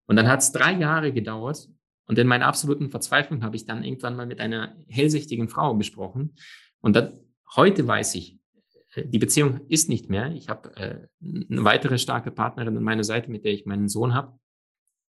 [0.06, 1.68] Und dann hat es drei Jahre gedauert,
[2.10, 6.34] und in meiner absoluten Verzweiflung habe ich dann irgendwann mal mit einer hellsichtigen Frau besprochen.
[6.80, 7.20] Und dann,
[7.54, 8.36] heute weiß ich,
[8.96, 10.32] äh, die Beziehung ist nicht mehr.
[10.32, 14.12] Ich habe äh, eine weitere starke Partnerin an meiner Seite, mit der ich meinen Sohn
[14.12, 14.36] habe.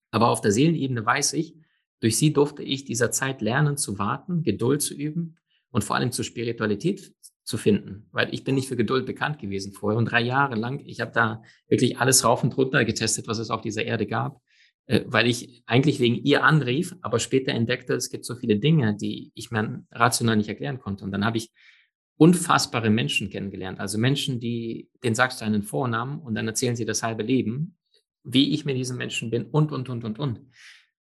[0.10, 1.56] Aber auf der Seelenebene weiß ich,
[2.00, 5.38] durch sie durfte ich dieser Zeit lernen zu warten, Geduld zu üben
[5.70, 7.14] und vor allem zur Spiritualität
[7.48, 10.82] zu finden, weil ich bin nicht für Geduld bekannt gewesen vorher und drei Jahre lang,
[10.86, 14.42] ich habe da wirklich alles rauf und runter getestet, was es auf dieser Erde gab
[14.88, 18.96] äh, weil ich eigentlich wegen ihr anrief, aber später entdeckte, es gibt so viele Dinge,
[18.96, 21.04] die ich mir rational nicht erklären konnte.
[21.04, 21.52] Und dann habe ich
[22.18, 23.80] unfassbare Menschen kennengelernt.
[23.80, 27.78] Also Menschen, die, den sagst du einen Vornamen und dann erzählen sie das halbe Leben,
[28.24, 30.42] wie ich mit diesen Menschen bin und, und, und, und, und.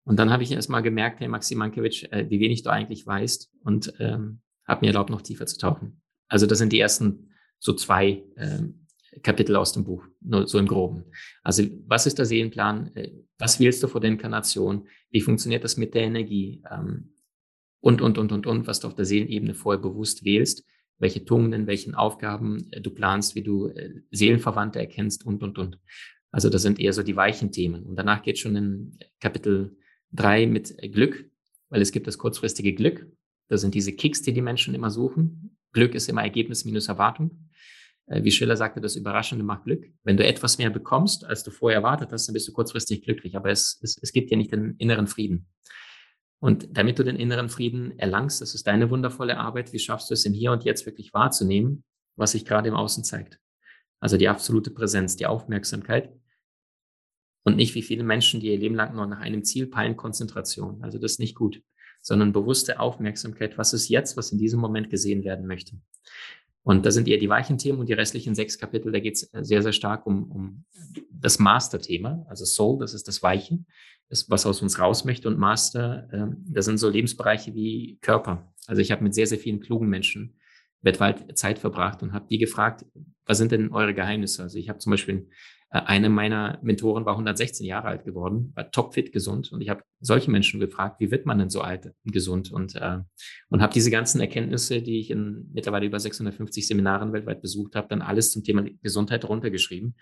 [0.05, 3.07] Und dann habe ich erst mal gemerkt, hey Maxim Mankiewicz, äh, wie wenig du eigentlich
[3.07, 6.03] weißt und ähm, habe mir erlaubt, noch tiefer zu tauchen.
[6.29, 8.87] Also das sind die ersten so zwei ähm,
[9.23, 11.05] Kapitel aus dem Buch, nur so im Groben.
[11.43, 12.95] Also was ist der Seelenplan?
[12.95, 14.87] Äh, was wählst du vor der Inkarnation?
[15.11, 16.63] Wie funktioniert das mit der Energie?
[16.71, 17.15] Ähm,
[17.81, 20.65] und, und, und, und, und, was du auf der Seelenebene vorher bewusst wählst,
[20.99, 25.79] welche Tugenden, welchen Aufgaben äh, du planst, wie du äh, Seelenverwandte erkennst und, und, und.
[26.31, 27.85] Also das sind eher so die weichen Themen.
[27.85, 29.77] Und danach geht schon in Kapitel
[30.11, 31.31] drei mit Glück,
[31.69, 33.07] weil es gibt das kurzfristige Glück.
[33.49, 35.54] Das sind diese Kicks, die die Menschen immer suchen.
[35.75, 37.51] Glück ist immer Ergebnis minus Erwartung.
[38.07, 39.85] Äh, wie Schiller sagte, das Überraschende macht Glück.
[40.03, 43.37] Wenn du etwas mehr bekommst, als du vorher erwartet hast, dann bist du kurzfristig glücklich.
[43.37, 45.47] Aber es, es, es gibt dir nicht den inneren Frieden.
[46.41, 50.15] Und damit du den inneren Frieden erlangst, das ist deine wundervolle Arbeit, wie schaffst du
[50.15, 51.85] es im Hier und Jetzt wirklich wahrzunehmen,
[52.17, 53.41] was sich gerade im Außen zeigt.
[54.01, 56.13] Also die absolute Präsenz, die Aufmerksamkeit
[57.45, 60.83] und nicht wie viele Menschen, die ihr Leben lang nur nach einem Ziel peilen, Konzentration.
[60.83, 61.63] Also das ist nicht gut,
[62.05, 65.77] sondern bewusste Aufmerksamkeit, was ist jetzt, was in diesem Moment gesehen werden möchte.
[66.63, 69.31] Und da sind eher die weichen Themen und die restlichen sechs Kapitel, da geht es
[69.33, 70.65] sehr, sehr stark um, um
[71.11, 73.59] das Master-Thema, also Soul, das ist das Weiche,
[74.11, 75.29] das, was aus uns raus möchte.
[75.29, 78.53] Und Master, äh, das sind so Lebensbereiche wie Körper.
[78.67, 80.37] Also ich habe mit sehr, sehr vielen klugen Menschen
[80.83, 82.85] weltweit Zeit verbracht und habe die gefragt,
[83.25, 84.43] was sind denn eure Geheimnisse?
[84.43, 85.27] Also ich habe zum Beispiel äh,
[85.81, 90.31] eine meiner Mentoren war 116 Jahre alt geworden, war topfit gesund und ich habe solche
[90.31, 92.99] Menschen gefragt, wie wird man denn so alt und gesund und äh,
[93.49, 97.89] und habe diese ganzen Erkenntnisse, die ich in mittlerweile über 650 Seminaren weltweit besucht habe,
[97.89, 99.97] dann alles zum Thema Gesundheit runtergeschrieben.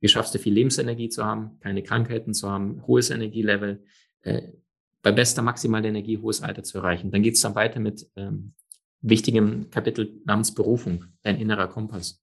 [0.00, 3.82] Wie schaffst du viel Lebensenergie zu haben, keine Krankheiten zu haben, hohes Energielevel,
[4.20, 4.42] äh,
[5.02, 7.10] bei bester maximaler Energie hohes Alter zu erreichen.
[7.10, 8.54] Dann geht es dann weiter mit ähm,
[9.00, 12.22] wichtigem Kapitel namens Berufung, dein innerer Kompass.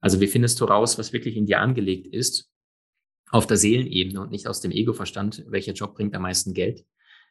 [0.00, 2.50] Also wie findest du raus, was wirklich in dir angelegt ist,
[3.30, 6.84] auf der Seelenebene und nicht aus dem Ego-Verstand, welcher Job bringt am meisten Geld?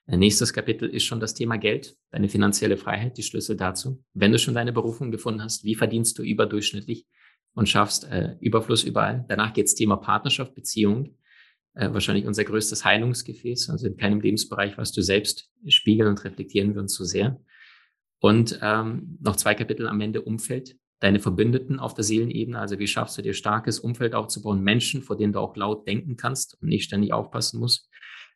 [0.09, 4.01] Nächstes Kapitel ist schon das Thema Geld, deine finanzielle Freiheit, die Schlüssel dazu.
[4.13, 7.05] Wenn du schon deine Berufung gefunden hast, wie verdienst du überdurchschnittlich
[7.53, 9.25] und schaffst äh, Überfluss überall?
[9.27, 11.17] Danach geht's Thema Partnerschaft, Beziehung,
[11.73, 13.69] äh, wahrscheinlich unser größtes Heilungsgefäß.
[13.69, 17.41] Also in keinem Lebensbereich, was du selbst spiegeln und reflektieren würden zu sehr.
[18.19, 22.59] Und ähm, noch zwei Kapitel am Ende Umfeld, deine Verbündeten auf der Seelenebene.
[22.59, 26.17] Also wie schaffst du dir starkes Umfeld aufzubauen, Menschen, vor denen du auch laut denken
[26.17, 27.89] kannst und nicht ständig aufpassen musst.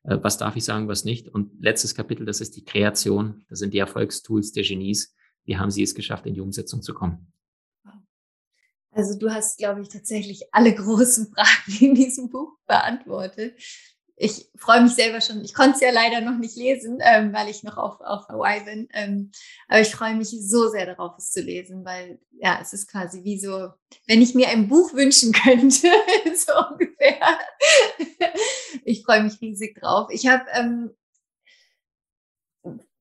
[0.03, 1.27] Äh, was darf ich sagen, was nicht?
[1.27, 3.43] Und letztes Kapitel, das ist die Kreation.
[3.49, 5.15] Das sind die Erfolgstools der Genies.
[5.45, 7.31] Wie haben sie es geschafft, in die Umsetzung zu kommen?
[8.93, 13.55] Also du hast, glaube ich, tatsächlich alle großen Fragen in diesem Buch beantwortet
[14.21, 15.43] ich freue mich selber schon.
[15.43, 18.63] Ich konnte es ja leider noch nicht lesen, ähm, weil ich noch auf, auf Hawaii
[18.63, 18.87] bin.
[18.93, 19.31] Ähm,
[19.67, 23.23] aber ich freue mich so sehr darauf, es zu lesen, weil ja, es ist quasi
[23.23, 23.69] wie so,
[24.05, 25.87] wenn ich mir ein Buch wünschen könnte,
[26.35, 27.39] so ungefähr.
[28.85, 30.09] ich freue mich riesig drauf.
[30.11, 30.91] Ich habe, ähm,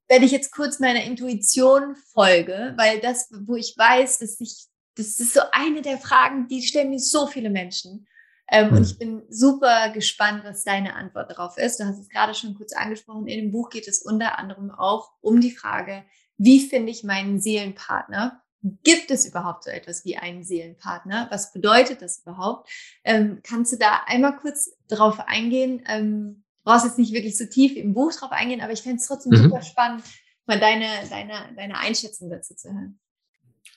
[0.09, 5.21] wenn ich jetzt kurz meiner Intuition folge, weil das, wo ich weiß, dass ich, das
[5.21, 8.07] ist so eine der Fragen, die stellen mir so viele Menschen.
[8.51, 8.73] Ähm, mhm.
[8.73, 8.85] Und hm.
[8.85, 11.79] ich bin super gespannt, was deine Antwort darauf ist.
[11.79, 13.27] Du hast es gerade schon kurz angesprochen.
[13.27, 16.05] In dem Buch geht es unter anderem auch um die Frage,
[16.37, 18.43] wie finde ich meinen Seelenpartner?
[18.63, 21.29] Gibt es überhaupt so etwas wie einen Seelenpartner?
[21.31, 22.69] Was bedeutet das überhaupt?
[23.05, 25.83] Ähm, kannst du da einmal kurz drauf eingehen?
[25.87, 29.07] Ähm, brauchst jetzt nicht wirklich so tief im Buch drauf eingehen, aber ich fände es
[29.07, 29.45] trotzdem mhm.
[29.45, 30.05] super spannend,
[30.47, 32.99] mal deine, deine, deine Einschätzung dazu zu hören.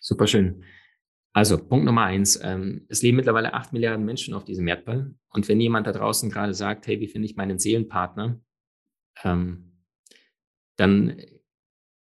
[0.02, 0.64] Super schön.
[1.34, 2.40] Also Punkt Nummer eins.
[2.42, 5.14] Ähm, es leben mittlerweile acht Milliarden Menschen auf diesem Erdball.
[5.30, 8.40] Und wenn jemand da draußen gerade sagt, hey, wie finde ich meinen Seelenpartner,
[9.24, 9.74] ähm,
[10.76, 11.22] dann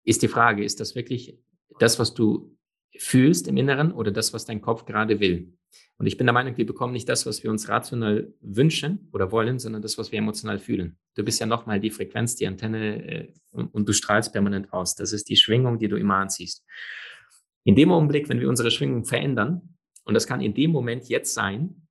[0.05, 1.39] ist die Frage, ist das wirklich
[1.79, 2.57] das, was du
[2.99, 5.57] fühlst im Inneren oder das, was dein Kopf gerade will?
[5.97, 9.33] Und ich bin der Meinung, wir bekommen nicht das, was wir uns rational wünschen oder
[9.33, 10.99] wollen, sondern das, was wir emotional fühlen.
[11.15, 14.95] Du bist ja nochmal die Frequenz, die Antenne äh, und, und du strahlst permanent aus.
[14.95, 16.67] Das ist die Schwingung, die du immer anziehst.
[17.65, 21.35] In dem Augenblick, wenn wir unsere Schwingung verändern, und das kann in dem Moment jetzt
[21.35, 21.83] sein,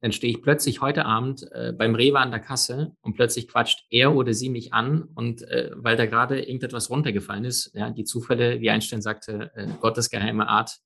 [0.00, 3.86] dann stehe ich plötzlich heute Abend äh, beim Rewe an der Kasse und plötzlich quatscht
[3.88, 8.02] er oder sie mich an und äh, weil da gerade irgendetwas runtergefallen ist, ja, die
[8.02, 10.78] Zufälle, wie Einstein sagte, äh, Gottes geheime Art,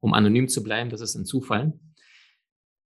[0.00, 1.74] um anonym zu bleiben, das ist ein Zufall.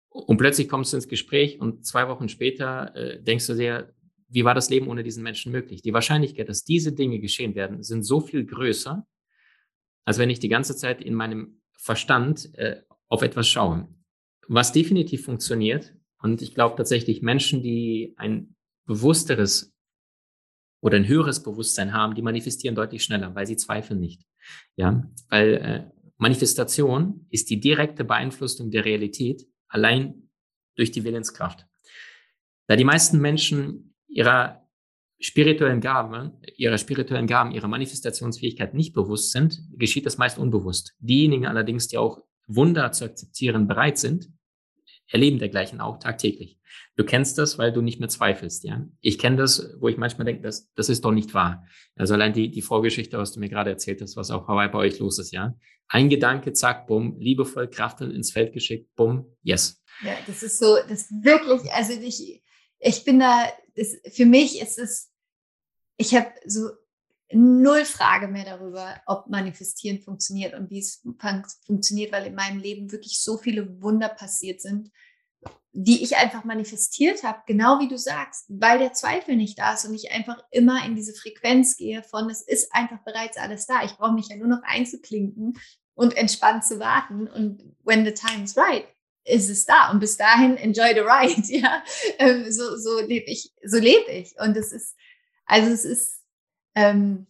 [0.08, 3.92] Und plötzlich kommst du ins Gespräch und zwei Wochen später äh, denkst du dir,
[4.28, 5.82] wie war das Leben ohne diesen Menschen möglich?
[5.82, 9.06] Die Wahrscheinlichkeit, dass diese Dinge geschehen werden, sind so viel größer,
[10.06, 13.88] als wenn ich die ganze Zeit in meinem Verstand äh, auf etwas schaue.
[14.48, 19.74] Was definitiv funktioniert, und ich glaube tatsächlich, Menschen, die ein bewussteres
[20.80, 24.22] oder ein höheres Bewusstsein haben, die manifestieren deutlich schneller, weil sie zweifeln nicht.
[24.76, 30.30] Ja, weil äh, Manifestation ist die direkte Beeinflussung der Realität allein
[30.76, 31.66] durch die Willenskraft.
[32.68, 34.65] Da die meisten Menschen ihrer
[35.18, 40.94] spirituellen Gaben, ihrer spirituellen Gaben, ihrer Manifestationsfähigkeit nicht bewusst sind, geschieht das meist unbewusst.
[40.98, 44.30] Diejenigen allerdings, die auch Wunder zu akzeptieren bereit sind,
[45.08, 46.58] erleben dergleichen auch tagtäglich.
[46.96, 48.86] Du kennst das, weil du nicht mehr zweifelst, ja.
[49.00, 51.64] Ich kenne das, wo ich manchmal denke, das, das ist doch nicht wahr.
[51.94, 54.78] Also allein die, die Vorgeschichte, was du mir gerade erzählt hast, was auf Hawaii bei
[54.78, 55.54] euch los ist, ja.
[55.88, 59.82] Ein Gedanke, zack, bumm, liebevoll, kraftvoll ins Feld geschickt, bumm, yes.
[60.02, 62.42] Ja, das ist so, das wirklich, also ich,
[62.86, 65.10] ich bin da, das, für mich ist es,
[65.96, 66.68] ich habe so
[67.32, 71.02] null Frage mehr darüber, ob Manifestieren funktioniert und wie es
[71.66, 74.92] funktioniert, weil in meinem Leben wirklich so viele Wunder passiert sind,
[75.72, 79.84] die ich einfach manifestiert habe, genau wie du sagst, weil der Zweifel nicht da ist
[79.84, 83.84] und ich einfach immer in diese Frequenz gehe von, es ist einfach bereits alles da.
[83.84, 85.58] Ich brauche mich ja nur noch einzuklinken
[85.94, 87.26] und entspannt zu warten.
[87.26, 88.86] Und when the time is right,
[89.26, 89.90] ist es da.
[89.90, 91.42] Und bis dahin enjoy the ride.
[91.48, 91.82] Ja,
[92.18, 94.34] ähm, so, so lebe ich, so lebe ich.
[94.38, 94.96] Und es ist,
[95.44, 96.22] also es ist,
[96.74, 97.26] ähm,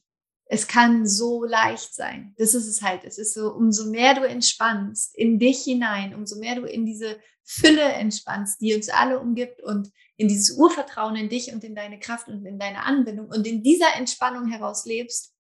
[0.49, 2.34] es kann so leicht sein.
[2.38, 3.05] Das ist es halt.
[3.05, 7.18] Es ist so, umso mehr du entspannst in dich hinein, umso mehr du in diese
[7.42, 11.99] Fülle entspannst, die uns alle umgibt und in dieses Urvertrauen in dich und in deine
[11.99, 15.34] Kraft und in deine Anbindung und in dieser Entspannung heraus lebst,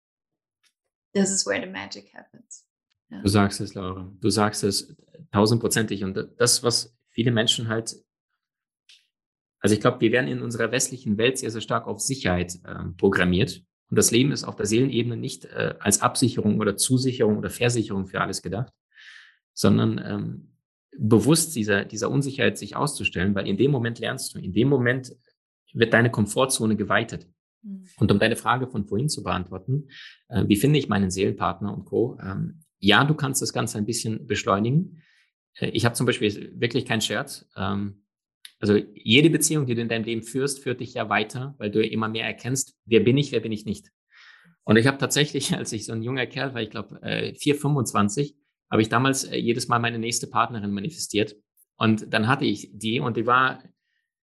[1.13, 2.65] this is where the magic happens.
[3.09, 3.21] Ja.
[3.21, 4.11] Du sagst es, Laura.
[4.19, 4.95] Du sagst es
[5.33, 6.03] tausendprozentig.
[6.03, 7.95] Und das, was viele Menschen halt,
[9.59, 12.85] also ich glaube, wir werden in unserer westlichen Welt sehr, sehr stark auf Sicherheit äh,
[12.97, 13.63] programmiert.
[13.89, 18.07] Und das Leben ist auf der Seelenebene nicht äh, als Absicherung oder Zusicherung oder Versicherung
[18.07, 18.71] für alles gedacht,
[19.53, 20.57] sondern ähm,
[20.97, 25.15] bewusst dieser, dieser Unsicherheit sich auszustellen, weil in dem Moment lernst du, in dem Moment
[25.73, 27.27] wird deine Komfortzone geweitet.
[27.63, 27.87] Mhm.
[27.97, 29.87] Und um deine Frage von vorhin zu beantworten,
[30.29, 33.85] äh, wie finde ich meinen Seelenpartner und Co., ähm, ja, du kannst das Ganze ein
[33.85, 35.01] bisschen beschleunigen.
[35.55, 37.47] Äh, ich habe zum Beispiel wirklich keinen Scherz.
[37.55, 38.03] Ähm,
[38.59, 41.85] also jede Beziehung, die du in deinem Leben führst, führt dich ja weiter, weil du
[41.85, 43.91] immer mehr erkennst, wer bin ich, wer bin ich nicht.
[44.63, 47.55] Und ich habe tatsächlich, als ich so ein junger Kerl war, ich glaube äh, 4,
[47.55, 48.35] 25,
[48.71, 51.35] habe ich damals äh, jedes Mal meine nächste Partnerin manifestiert.
[51.75, 53.63] Und dann hatte ich die und die war,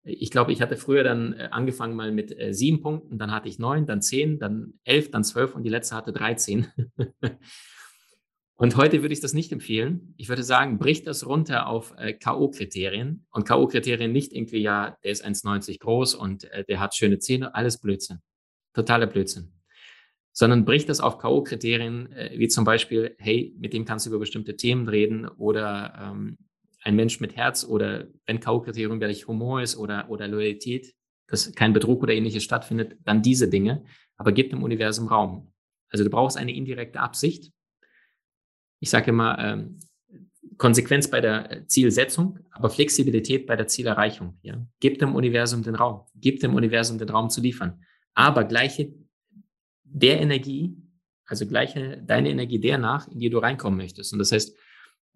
[0.02, 3.48] ich glaube, ich hatte früher dann äh, angefangen mal mit äh, sieben Punkten, dann hatte
[3.48, 6.66] ich neun, dann zehn, dann elf, dann zwölf und die letzte hatte 13.
[8.58, 10.14] Und heute würde ich das nicht empfehlen.
[10.16, 13.26] Ich würde sagen, brich das runter auf äh, K.O.-Kriterien.
[13.30, 17.54] Und K.O.-Kriterien nicht irgendwie, ja, der ist 1,90 groß und äh, der hat schöne Zähne,
[17.54, 18.20] alles Blödsinn.
[18.72, 19.52] Totaler Blödsinn.
[20.32, 24.20] Sondern brich das auf K.O.-Kriterien, äh, wie zum Beispiel, hey, mit dem kannst du über
[24.20, 26.38] bestimmte Themen reden oder ähm,
[26.82, 30.94] ein Mensch mit Herz oder wenn K.O.-Kriterium vielleicht Humor ist oder, oder Loyalität,
[31.26, 33.84] dass kein Betrug oder ähnliches stattfindet, dann diese Dinge.
[34.16, 35.52] Aber gib dem Universum Raum.
[35.90, 37.52] Also du brauchst eine indirekte Absicht
[38.80, 39.78] ich sage immer, ähm,
[40.58, 44.38] Konsequenz bei der Zielsetzung, aber Flexibilität bei der Zielerreichung.
[44.42, 44.66] Ja.
[44.80, 47.82] Gib dem Universum den Raum, gib dem Universum den Raum zu liefern.
[48.14, 48.94] Aber gleiche
[49.84, 50.76] der Energie,
[51.26, 54.12] also gleiche deine Energie der nach, in die du reinkommen möchtest.
[54.12, 54.56] Und das heißt,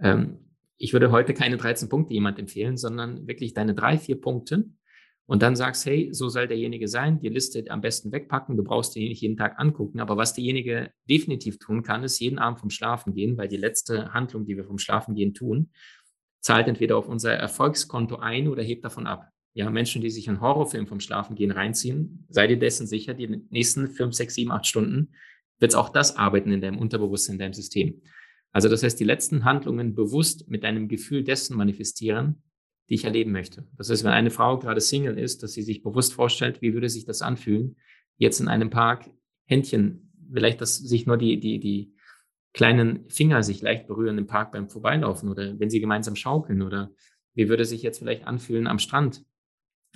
[0.00, 0.38] ähm,
[0.76, 4.70] ich würde heute keine 13 Punkte jemand empfehlen, sondern wirklich deine drei, vier Punkte,
[5.30, 8.96] und dann sagst, hey, so soll derjenige sein, die Liste am besten wegpacken, du brauchst
[8.96, 12.68] die nicht jeden Tag angucken, aber was derjenige definitiv tun kann, ist jeden Abend vom
[12.68, 15.70] Schlafen gehen, weil die letzte Handlung, die wir vom Schlafen gehen tun,
[16.40, 19.28] zahlt entweder auf unser Erfolgskonto ein oder hebt davon ab.
[19.54, 23.28] Ja, Menschen, die sich einen Horrorfilm vom Schlafen gehen reinziehen, sei dir dessen sicher, die
[23.50, 25.12] nächsten fünf, sechs, sieben, acht Stunden
[25.60, 28.02] wird es auch das arbeiten in deinem Unterbewusstsein, in deinem System.
[28.50, 32.42] Also das heißt, die letzten Handlungen bewusst mit deinem Gefühl dessen manifestieren,
[32.90, 33.64] die ich erleben möchte.
[33.76, 36.88] Das heißt, wenn eine Frau gerade Single ist, dass sie sich bewusst vorstellt, wie würde
[36.88, 37.76] sich das anfühlen,
[38.16, 39.08] jetzt in einem Park
[39.46, 41.94] Händchen, vielleicht, dass sich nur die, die, die
[42.52, 46.92] kleinen Finger sich leicht berühren im Park beim Vorbeilaufen oder wenn sie gemeinsam schaukeln oder
[47.34, 49.24] wie würde sich jetzt vielleicht anfühlen am Strand,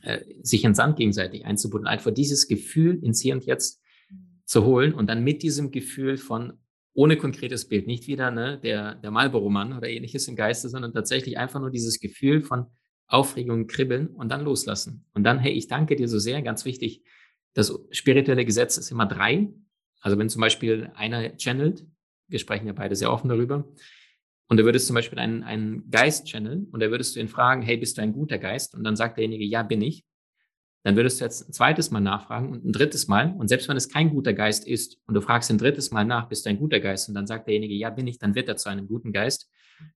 [0.02, 3.82] äh, sich in Sand gegenseitig einzubunden, einfach dieses Gefühl ins Hier und Jetzt
[4.44, 6.60] zu holen und dann mit diesem Gefühl von
[6.92, 11.38] ohne konkretes Bild, nicht wieder ne, der, der Marlboro-Mann oder ähnliches im Geiste, sondern tatsächlich
[11.38, 12.66] einfach nur dieses Gefühl von,
[13.14, 15.04] Aufregung, Kribbeln und dann loslassen.
[15.14, 17.02] Und dann, hey, ich danke dir so sehr, ganz wichtig,
[17.54, 19.48] das spirituelle Gesetz ist immer drei.
[20.00, 21.86] Also wenn zum Beispiel einer channelt,
[22.28, 23.64] wir sprechen ja beide sehr offen darüber,
[24.48, 27.62] und du würdest zum Beispiel einen, einen Geist channeln und da würdest du ihn fragen,
[27.62, 28.74] hey, bist du ein guter Geist?
[28.74, 30.04] Und dann sagt derjenige, ja, bin ich.
[30.82, 33.34] Dann würdest du jetzt ein zweites Mal nachfragen und ein drittes Mal.
[33.38, 36.28] Und selbst wenn es kein guter Geist ist und du fragst ein drittes Mal nach,
[36.28, 37.08] bist du ein guter Geist?
[37.08, 39.50] Und dann sagt derjenige, ja, bin ich, dann wird er zu einem guten Geist.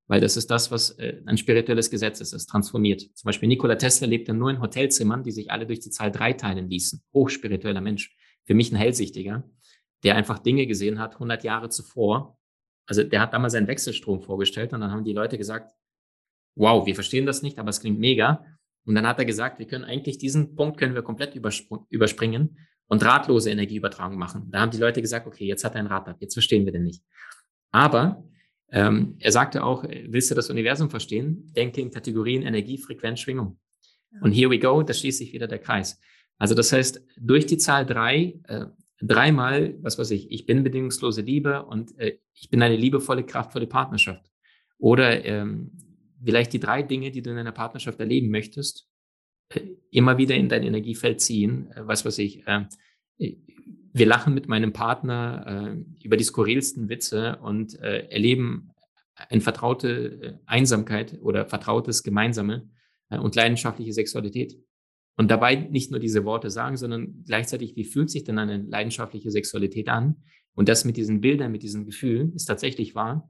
[0.06, 2.32] Weil das ist das, was äh, ein spirituelles Gesetz ist.
[2.32, 3.00] Es transformiert.
[3.00, 6.32] Zum Beispiel Nikola Tesla lebte nur in Hotelzimmern, die sich alle durch die Zahl drei
[6.32, 7.02] teilen ließen.
[7.12, 8.16] Hochspiritueller Mensch.
[8.44, 9.44] Für mich ein Hellsichtiger,
[10.04, 12.38] der einfach Dinge gesehen hat, 100 Jahre zuvor.
[12.86, 15.72] Also der hat damals einen Wechselstrom vorgestellt und dann haben die Leute gesagt,
[16.54, 18.44] wow, wir verstehen das nicht, aber es klingt mega.
[18.86, 21.34] Und dann hat er gesagt, wir können eigentlich diesen Punkt können wir komplett
[21.90, 24.50] überspringen und drahtlose Energieübertragung machen.
[24.50, 26.72] Da haben die Leute gesagt, okay, jetzt hat er ein Rad ab, jetzt verstehen wir
[26.72, 27.04] den nicht.
[27.70, 28.24] Aber
[28.70, 31.52] ähm, er sagte auch, willst du das Universum verstehen?
[31.56, 33.58] Denke in Kategorien Energie, Frequenz, Schwingung.
[34.20, 36.00] Und here we go, da schließt sich wieder der Kreis.
[36.38, 38.66] Also das heißt, durch die Zahl drei, äh,
[39.00, 43.66] dreimal, was weiß ich, ich bin bedingungslose Liebe und äh, ich bin eine liebevolle, kraftvolle
[43.66, 44.30] Partnerschaft.
[44.78, 45.72] Oder ähm,
[46.24, 48.88] vielleicht die drei Dinge, die du in einer Partnerschaft erleben möchtest,
[49.50, 49.60] äh,
[49.90, 51.70] immer wieder in dein Energiefeld ziehen.
[51.72, 52.64] Äh, was weiß ich, äh,
[53.98, 58.70] wir lachen mit meinem Partner äh, über die skurrilsten Witze und äh, erleben
[59.14, 62.68] eine vertraute äh, Einsamkeit oder vertrautes Gemeinsame
[63.10, 64.58] äh, und leidenschaftliche Sexualität.
[65.16, 69.30] Und dabei nicht nur diese Worte sagen, sondern gleichzeitig, wie fühlt sich denn eine leidenschaftliche
[69.32, 70.22] Sexualität an?
[70.54, 73.28] Und das mit diesen Bildern, mit diesen Gefühlen ist tatsächlich wahr.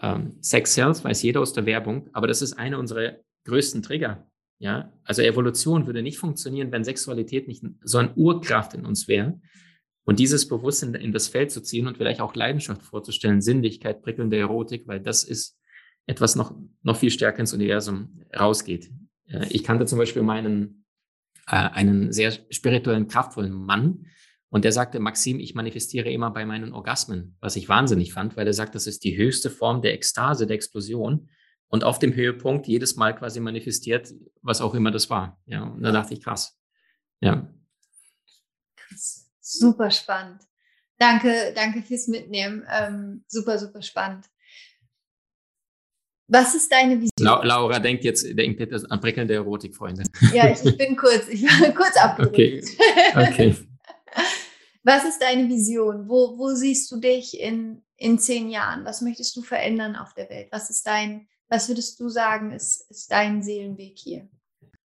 [0.00, 4.26] Ähm, Sex Cells weiß jeder aus der Werbung, aber das ist einer unserer größten Trigger.
[4.58, 9.40] Ja, also Evolution würde nicht funktionieren, wenn Sexualität nicht so eine Urkraft in uns wäre.
[10.04, 14.38] Und dieses Bewusstsein in das Feld zu ziehen und vielleicht auch Leidenschaft vorzustellen, Sinnlichkeit, prickelnde
[14.38, 15.58] Erotik, weil das ist
[16.06, 18.90] etwas noch, noch viel stärker ins Universum rausgeht.
[19.50, 20.84] Ich kannte zum Beispiel meinen,
[21.46, 24.06] äh, einen sehr spirituellen, kraftvollen Mann,
[24.50, 28.48] und der sagte, Maxim, ich manifestiere immer bei meinen Orgasmen, was ich wahnsinnig fand, weil
[28.48, 31.30] er sagt, das ist die höchste Form der Ekstase, der Explosion.
[31.68, 35.40] Und auf dem Höhepunkt jedes Mal quasi manifestiert, was auch immer das war.
[35.46, 36.58] Ja, und da dachte ich, krass.
[37.20, 37.48] Ja.
[39.58, 40.40] Super spannend.
[40.98, 42.64] Danke, danke fürs Mitnehmen.
[42.70, 44.26] Ähm, super, super spannend.
[46.28, 47.10] Was ist deine Vision?
[47.18, 50.04] La Laura denkt jetzt, denkt jetzt an prickelnde Erotikfreunde.
[50.32, 52.36] Ja, ich, ich, bin kurz, ich war kurz abgedrückt.
[52.36, 52.62] Okay.
[53.16, 53.56] okay.
[54.82, 56.08] Was ist deine Vision?
[56.08, 58.84] Wo, wo siehst du dich in, in zehn Jahren?
[58.84, 60.48] Was möchtest du verändern auf der Welt?
[60.52, 64.28] Was ist dein, was würdest du sagen, ist, ist dein Seelenweg hier?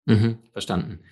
[0.06, 1.04] Mhm, verstanden.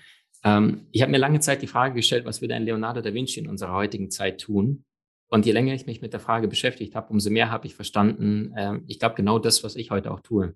[0.44, 3.40] Ähm, ich habe mir lange Zeit die Frage gestellt, was würde ein Leonardo da Vinci
[3.40, 4.86] in unserer heutigen Zeit tun?
[5.30, 8.54] Und je länger ich mich mit der Frage beschäftigt habe, umso mehr habe ich verstanden,
[8.56, 10.56] äh, ich glaube genau das, was ich heute auch tue.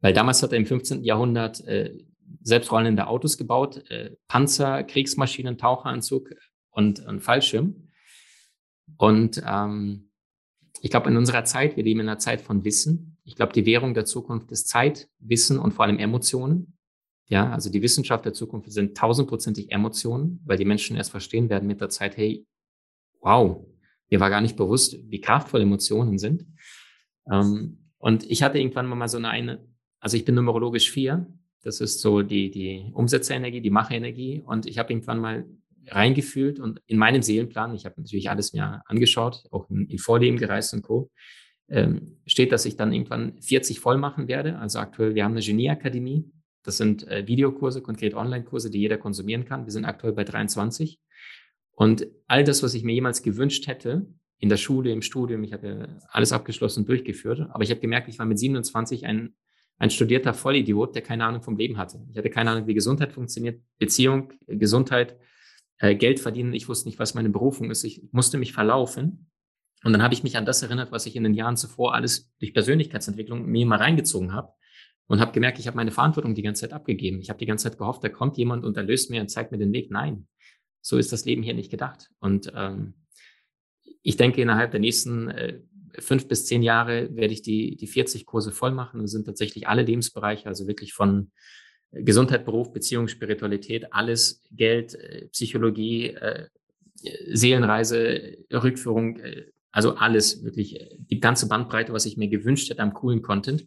[0.00, 1.02] Weil damals hat er im 15.
[1.02, 1.96] Jahrhundert äh,
[2.42, 6.30] selbstrollende Autos gebaut, äh, Panzer, Kriegsmaschinen, Taucheranzug,
[6.74, 7.88] und, und Fallschirm.
[8.98, 10.10] Und ähm,
[10.82, 13.16] ich glaube, in unserer Zeit, wir leben in einer Zeit von Wissen.
[13.24, 16.73] Ich glaube, die Währung der Zukunft ist Zeit, Wissen und vor allem Emotionen.
[17.26, 21.66] Ja, also die Wissenschaft der Zukunft sind tausendprozentig Emotionen, weil die Menschen erst verstehen werden
[21.66, 22.46] mit der Zeit, hey,
[23.20, 23.64] wow,
[24.10, 26.46] mir war gar nicht bewusst, wie kraftvoll Emotionen sind.
[27.30, 29.66] Ähm, und ich hatte irgendwann mal so eine,
[30.00, 31.26] also ich bin numerologisch vier,
[31.62, 34.42] das ist so die, die Umsetzerenergie, die Machenergie.
[34.44, 35.46] Und ich habe irgendwann mal
[35.88, 40.36] reingefühlt und in meinem Seelenplan, ich habe natürlich alles mir angeschaut, auch in, in Vorleben
[40.36, 41.10] gereist und Co.,
[41.68, 44.58] ähm, steht, dass ich dann irgendwann 40 voll machen werde.
[44.58, 46.30] Also aktuell, wir haben eine Genieakademie.
[46.64, 49.66] Das sind äh, Videokurse, konkret Online-Kurse, die jeder konsumieren kann.
[49.66, 50.98] Wir sind aktuell bei 23.
[51.72, 54.06] Und all das, was ich mir jemals gewünscht hätte,
[54.38, 57.40] in der Schule, im Studium, ich habe alles abgeschlossen und durchgeführt.
[57.50, 59.34] Aber ich habe gemerkt, ich war mit 27 ein,
[59.78, 62.04] ein studierter Vollidiot, der keine Ahnung vom Leben hatte.
[62.10, 65.18] Ich hatte keine Ahnung, wie Gesundheit funktioniert, Beziehung, Gesundheit,
[65.78, 66.54] äh, Geld verdienen.
[66.54, 67.84] Ich wusste nicht, was meine Berufung ist.
[67.84, 69.30] Ich musste mich verlaufen.
[69.84, 72.32] Und dann habe ich mich an das erinnert, was ich in den Jahren zuvor alles
[72.38, 74.54] durch Persönlichkeitsentwicklung mir mal reingezogen habe
[75.06, 77.20] und habe gemerkt, ich habe meine Verantwortung die ganze Zeit abgegeben.
[77.20, 79.58] Ich habe die ganze Zeit gehofft, da kommt jemand und erlöst mir und zeigt mir
[79.58, 79.90] den Weg.
[79.90, 80.26] Nein,
[80.80, 82.10] so ist das Leben hier nicht gedacht.
[82.20, 82.94] Und ähm,
[84.02, 85.60] ich denke, innerhalb der nächsten äh,
[85.98, 89.02] fünf bis zehn Jahre werde ich die, die 40 Kurse voll machen.
[89.02, 91.30] Das sind tatsächlich alle Lebensbereiche, also wirklich von
[91.92, 96.48] Gesundheit, Beruf, Beziehung, Spiritualität, alles, Geld, äh, Psychologie, äh,
[97.32, 102.94] Seelenreise, Rückführung, äh, also alles, wirklich die ganze Bandbreite, was ich mir gewünscht hätte am
[102.94, 103.66] coolen Content.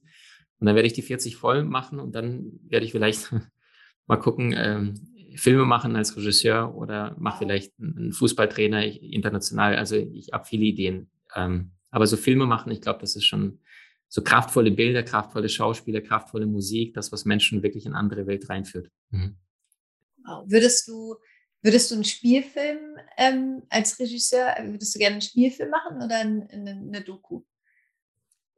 [0.60, 3.32] Und dann werde ich die 40 voll machen und dann werde ich vielleicht
[4.08, 4.94] mal gucken, ähm,
[5.36, 9.76] Filme machen als Regisseur oder mache vielleicht einen Fußballtrainer international.
[9.76, 11.10] Also ich habe viele Ideen.
[11.36, 13.60] Ähm, aber so Filme machen, ich glaube, das ist schon
[14.08, 18.90] so kraftvolle Bilder, kraftvolle Schauspieler, kraftvolle Musik, das, was Menschen wirklich in andere Welt reinführt.
[19.10, 19.38] Mhm.
[20.46, 21.16] Würdest du,
[21.62, 26.48] würdest du einen Spielfilm ähm, als Regisseur, würdest du gerne einen Spielfilm machen oder eine,
[26.52, 27.44] eine Doku?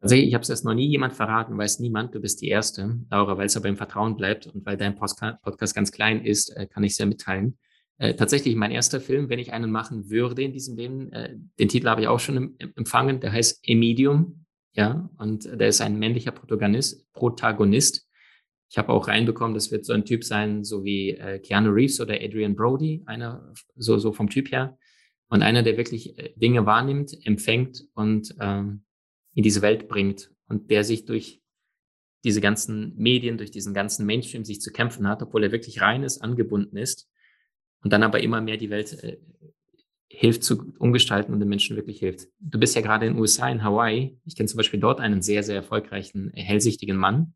[0.02, 3.00] Also ich habe es erst noch nie jemand verraten, weiß niemand, du bist die Erste,
[3.12, 6.68] Laura, weil es aber im Vertrauen bleibt und weil dein Podcast ganz klein ist, äh,
[6.68, 7.58] kann ich es ja mitteilen.
[7.98, 11.68] Äh, tatsächlich mein erster Film, wenn ich einen machen würde in diesem Leben, äh, den
[11.68, 16.32] Titel habe ich auch schon empfangen, der heißt Emedium, ja, und der ist ein männlicher
[16.32, 17.12] Protagonist.
[17.12, 18.08] Protagonist.
[18.70, 22.00] Ich habe auch reinbekommen, das wird so ein Typ sein, so wie äh, Keanu Reeves
[22.00, 24.78] oder Adrian Brody, einer so, so vom Typ her.
[25.28, 28.84] Und einer, der wirklich äh, Dinge wahrnimmt, empfängt und ähm,
[29.34, 31.42] in diese Welt bringt und der sich durch
[32.24, 36.04] diese ganzen Medien, durch diesen ganzen Mainstream sich zu kämpfen hat, obwohl er wirklich rein
[36.04, 37.10] ist, angebunden ist
[37.82, 39.18] und dann aber immer mehr die Welt äh,
[40.10, 42.28] hilft zu umgestalten und den Menschen wirklich hilft.
[42.40, 44.18] Du bist ja gerade in den USA, in Hawaii.
[44.26, 47.34] Ich kenne zum Beispiel dort einen sehr, sehr erfolgreichen, hellsichtigen Mann.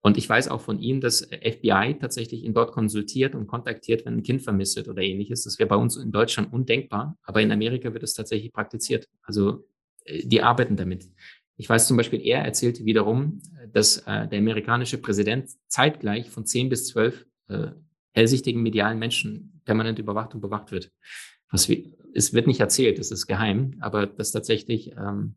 [0.00, 4.14] Und ich weiß auch von ihm, dass FBI tatsächlich ihn dort konsultiert und kontaktiert, wenn
[4.14, 5.44] ein Kind vermisst wird oder ähnliches.
[5.44, 9.06] Das wäre bei uns in Deutschland undenkbar, aber in Amerika wird es tatsächlich praktiziert.
[9.22, 9.71] Also äh,
[10.06, 11.08] die arbeiten damit.
[11.56, 13.40] Ich weiß zum Beispiel, er erzählt wiederum,
[13.72, 17.68] dass äh, der amerikanische Präsident zeitgleich von zehn bis zwölf äh,
[18.12, 20.90] hellsichtigen medialen Menschen permanent überwacht und bewacht wird
[21.52, 21.84] was wir,
[22.14, 25.36] es wird nicht erzählt, es ist geheim, aber dass tatsächlich ähm,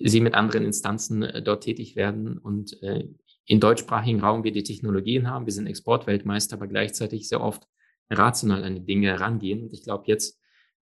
[0.00, 3.08] sie mit anderen Instanzen äh, dort tätig werden und äh,
[3.46, 7.66] in deutschsprachigen Raum wir die Technologien haben, wir sind Exportweltmeister, aber gleichzeitig sehr oft
[8.10, 9.62] rational an die Dinge herangehen.
[9.62, 10.37] Und ich glaube jetzt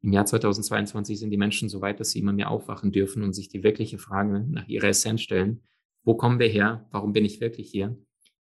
[0.06, 3.34] im Jahr 2022 sind die Menschen so weit, dass sie immer mehr aufwachen dürfen und
[3.34, 5.64] sich die wirkliche Frage nach ihrer Essenz stellen.
[6.04, 6.88] Wo kommen wir her?
[6.92, 7.98] Warum bin ich wirklich hier?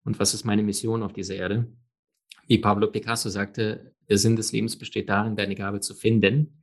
[0.04, 1.72] Und was ist meine Mission auf dieser Erde?
[2.48, 6.62] Wie Pablo Picasso sagte, der Sinn des Lebens besteht darin, deine Gabe zu finden.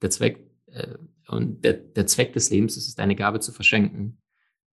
[0.00, 0.94] Der Zweck, äh,
[1.28, 4.22] und der, der Zweck des Lebens ist es, deine Gabe zu verschenken.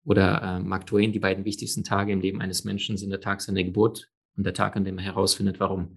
[0.05, 3.41] Oder äh, Mark Twain, die beiden wichtigsten Tage im Leben eines Menschen sind der Tag
[3.41, 5.97] seiner Geburt und der Tag, an dem er herausfindet, warum.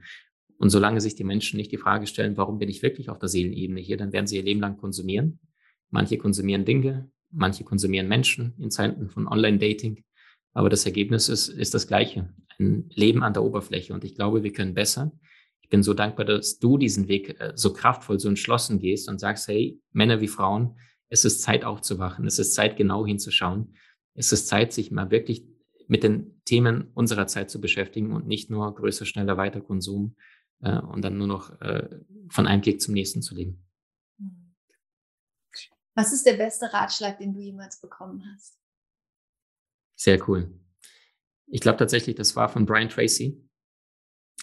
[0.57, 3.29] Und solange sich die Menschen nicht die Frage stellen, warum bin ich wirklich auf der
[3.29, 5.39] Seelenebene hier, dann werden sie ihr Leben lang konsumieren.
[5.89, 10.03] Manche konsumieren Dinge, manche konsumieren Menschen in Zeiten von Online-Dating.
[10.53, 12.33] Aber das Ergebnis ist, ist das gleiche.
[12.59, 13.93] Ein Leben an der Oberfläche.
[13.93, 15.11] Und ich glaube, wir können besser.
[15.61, 19.19] Ich bin so dankbar, dass du diesen Weg äh, so kraftvoll, so entschlossen gehst und
[19.19, 20.77] sagst, hey, Männer wie Frauen,
[21.09, 22.25] es ist Zeit aufzuwachen.
[22.25, 23.73] Es ist Zeit, genau hinzuschauen
[24.17, 25.45] ist es Zeit, sich mal wirklich
[25.87, 30.15] mit den Themen unserer Zeit zu beschäftigen und nicht nur größer, schneller, weiter Konsum
[30.61, 31.89] äh, und dann nur noch äh,
[32.29, 33.63] von einem Klick zum nächsten zu leben.
[35.95, 38.59] Was ist der beste Ratschlag, den du jemals bekommen hast?
[39.95, 40.59] Sehr cool.
[41.47, 43.43] Ich glaube tatsächlich, das war von Brian Tracy.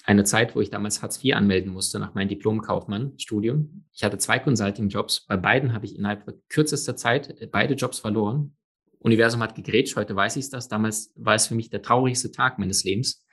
[0.03, 3.87] Eine Zeit, wo ich damals Hartz IV anmelden musste nach meinem Diplom-Kaufmann-Studium.
[3.93, 5.27] Ich hatte zwei Consulting-Jobs.
[5.27, 8.57] Bei beiden habe ich innerhalb kürzester Zeit äh, beide Jobs verloren
[9.05, 10.69] Universum hat gegrätscht, heute weiß ich das.
[10.69, 13.24] Damals war es für mich der traurigste Tag meines Lebens,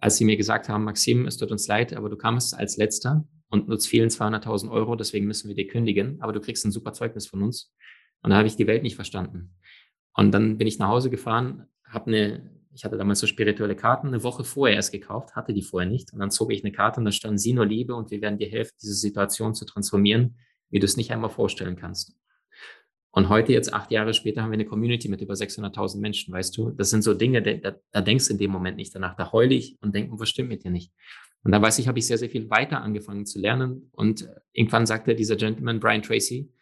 [0.00, 3.26] als sie mir gesagt haben, Maxim, es tut uns leid, aber du kamst als Letzter
[3.50, 6.92] und uns fehlen 200.000 Euro, deswegen müssen wir dir kündigen, aber du kriegst ein super
[6.92, 7.72] Zeugnis von uns.
[8.22, 9.54] Und da habe ich die Welt nicht verstanden.
[10.14, 14.08] Und dann bin ich nach Hause gefahren, habe eine, ich hatte damals so spirituelle Karten,
[14.08, 16.12] eine Woche vorher erst gekauft, hatte die vorher nicht.
[16.12, 18.38] Und dann zog ich eine Karte und da stand sie nur Liebe und wir werden
[18.38, 20.38] dir helfen, diese Situation zu transformieren,
[20.70, 22.16] wie du es nicht einmal vorstellen kannst.
[23.14, 26.56] Und heute, jetzt acht Jahre später, haben wir eine Community mit über 600.000 Menschen, weißt
[26.56, 26.70] du?
[26.70, 29.14] Das sind so Dinge, da, da denkst du in dem Moment nicht danach.
[29.14, 30.92] Da heule ich und denke, was stimmt mit dir nicht?
[31.44, 33.88] Und da weiß ich, habe ich sehr, sehr viel weiter angefangen zu lernen.
[33.92, 36.52] Und irgendwann sagte dieser Gentleman, Brian Tracy,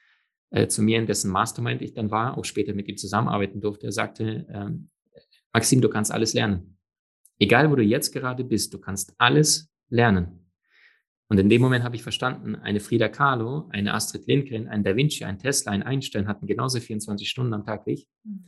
[0.51, 3.87] äh, zu mir, in dessen Mastermind ich dann war, auch später mit ihm zusammenarbeiten durfte,
[3.87, 4.91] er sagte, ähm,
[5.55, 6.77] Maxim, du kannst alles lernen.
[7.39, 10.41] Egal, wo du jetzt gerade bist, du kannst alles lernen.
[11.33, 14.95] Und in dem Moment habe ich verstanden, eine Frida Kahlo, eine Astrid Lindgren, ein Da
[14.95, 18.09] Vinci, ein Tesla, ein Einstein hatten genauso 24 Stunden am Tag wie ich.
[18.24, 18.45] Mhm.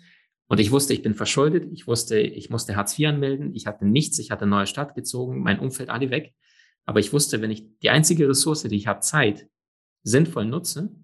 [0.48, 1.66] Und ich wusste, ich bin verschuldet.
[1.72, 3.54] Ich wusste, ich musste Hartz IV anmelden.
[3.54, 4.18] Ich hatte nichts.
[4.18, 5.42] Ich hatte eine neue Stadt gezogen.
[5.42, 6.34] Mein Umfeld alle weg.
[6.84, 9.48] Aber ich wusste, wenn ich die einzige Ressource, die ich habe, Zeit,
[10.02, 10.94] sinnvoll nutze,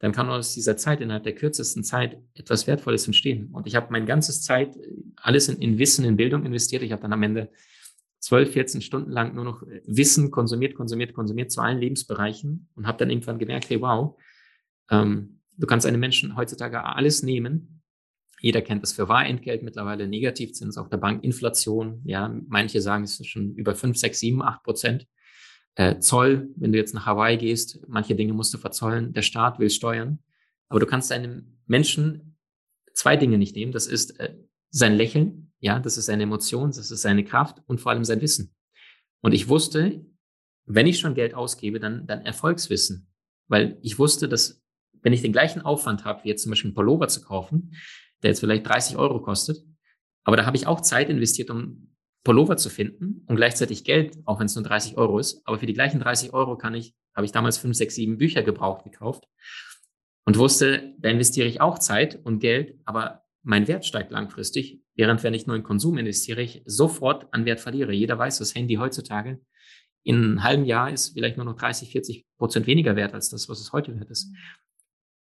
[0.00, 3.48] dann kann aus dieser Zeit innerhalb der kürzesten Zeit etwas Wertvolles entstehen.
[3.52, 4.76] Und ich habe mein ganzes Zeit,
[5.16, 6.82] alles in, in Wissen, in Bildung investiert.
[6.82, 7.48] Ich habe dann am Ende
[8.22, 12.86] 12, 14 Stunden lang nur noch äh, Wissen konsumiert, konsumiert, konsumiert zu allen Lebensbereichen und
[12.86, 14.16] habe dann irgendwann gemerkt, hey, wow,
[14.90, 17.82] ähm, du kannst einem Menschen heutzutage alles nehmen.
[18.40, 23.18] Jeder kennt das für Wahrentgelt mittlerweile, Negativzins auf der Bank, Inflation, ja, manche sagen, es
[23.18, 25.06] ist schon über 5, 6, 7, 8 Prozent.
[25.74, 29.58] Äh, Zoll, wenn du jetzt nach Hawaii gehst, manche Dinge musst du verzollen, der Staat
[29.58, 30.20] will steuern.
[30.68, 32.36] Aber du kannst einem Menschen
[32.92, 33.72] zwei Dinge nicht nehmen.
[33.72, 34.34] Das ist äh,
[34.70, 38.20] sein Lächeln ja, das ist seine Emotion, das ist seine Kraft und vor allem sein
[38.20, 38.52] Wissen.
[39.22, 40.04] Und ich wusste,
[40.66, 43.08] wenn ich schon Geld ausgebe, dann, dann Erfolgswissen.
[43.46, 44.60] Weil ich wusste, dass
[45.02, 47.74] wenn ich den gleichen Aufwand habe, wie jetzt zum Beispiel einen Pullover zu kaufen,
[48.22, 49.64] der jetzt vielleicht 30 Euro kostet,
[50.24, 51.94] aber da habe ich auch Zeit investiert, um
[52.24, 55.46] Pullover zu finden und gleichzeitig Geld, auch wenn es nur 30 Euro ist.
[55.46, 58.42] Aber für die gleichen 30 Euro kann ich, habe ich damals 5, 6, 7 Bücher
[58.42, 59.28] gebraucht gekauft
[60.24, 65.22] und wusste, da investiere ich auch Zeit und Geld, aber mein Wert steigt langfristig Während
[65.22, 67.92] wenn ich nur in Konsum investiere, ich sofort an Wert verliere.
[67.92, 69.40] Jeder weiß, das Handy heutzutage
[70.04, 73.48] in einem halben Jahr ist vielleicht nur noch 30, 40 Prozent weniger wert als das,
[73.48, 74.32] was es heute wert ist.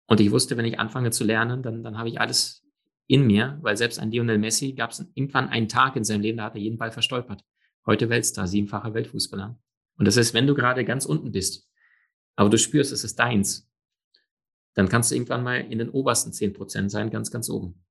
[0.06, 2.64] Und ich wusste, wenn ich anfange zu lernen, dann, dann habe ich alles
[3.06, 6.38] in mir, weil selbst ein Lionel Messi gab es irgendwann einen Tag in seinem Leben,
[6.38, 7.44] da hat er jeden Ball verstolpert.
[7.86, 9.58] Heute Weltstar, siebenfacher Weltfußballer.
[9.96, 11.68] Und das ist, wenn du gerade ganz unten bist,
[12.36, 13.68] aber du spürst, es ist deins,
[14.74, 17.84] dann kannst du irgendwann mal in den obersten 10 Prozent sein, ganz, ganz oben.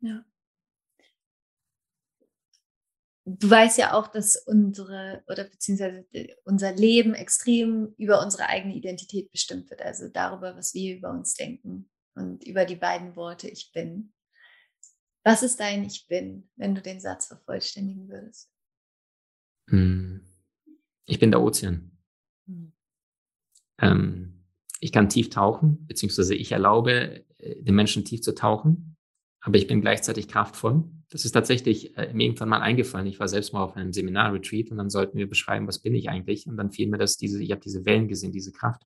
[0.00, 0.24] Ja
[3.24, 6.04] du weißt ja auch, dass unsere oder beziehungsweise
[6.44, 9.82] unser Leben extrem über unsere eigene Identität bestimmt wird.
[9.82, 14.12] Also darüber, was wir über uns denken und über die beiden Worte Ich bin.
[15.24, 18.50] Was ist dein Ich bin, wenn du den Satz vervollständigen würdest?
[19.68, 20.26] Hm.
[21.06, 21.96] Ich bin der Ozean.
[22.46, 22.72] Hm.
[23.78, 24.44] Ähm,
[24.80, 28.91] ich kann tief tauchen, beziehungsweise ich erlaube äh, den Menschen tief zu tauchen,
[29.42, 33.06] aber ich bin gleichzeitig kraftvoll das ist tatsächlich äh, mir irgendwann mal eingefallen.
[33.06, 36.08] Ich war selbst mal auf einem Seminar-Retreat und dann sollten wir beschreiben, was bin ich
[36.08, 36.46] eigentlich?
[36.46, 38.82] Und dann fiel mir das, diese, ich habe diese Wellen gesehen, diese Kraft.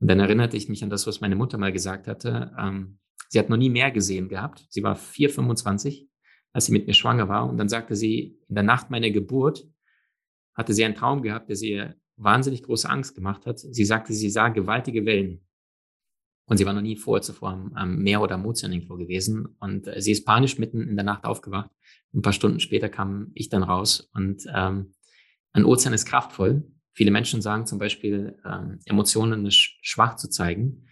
[0.00, 2.52] Und dann erinnerte ich mich an das, was meine Mutter mal gesagt hatte.
[2.58, 2.98] Ähm,
[3.28, 4.66] sie hat noch nie mehr gesehen gehabt.
[4.68, 6.08] Sie war 4, 25,
[6.52, 7.48] als sie mit mir schwanger war.
[7.48, 9.68] Und dann sagte sie, in der Nacht meiner Geburt
[10.54, 11.84] hatte sie einen Traum gehabt, der sie
[12.16, 13.60] wahnsinnig große Angst gemacht hat.
[13.60, 15.46] Sie sagte, sie sah gewaltige Wellen.
[16.50, 19.46] Und sie war noch nie vorher zuvor am, am Meer oder am Ozean irgendwo gewesen.
[19.60, 21.70] Und äh, sie ist panisch mitten in der Nacht aufgewacht.
[22.12, 24.10] Ein paar Stunden später kam ich dann raus.
[24.14, 24.92] Und ähm,
[25.52, 26.68] ein Ozean ist kraftvoll.
[26.92, 30.88] Viele Menschen sagen zum Beispiel, ähm, Emotionen ist schwach zu zeigen.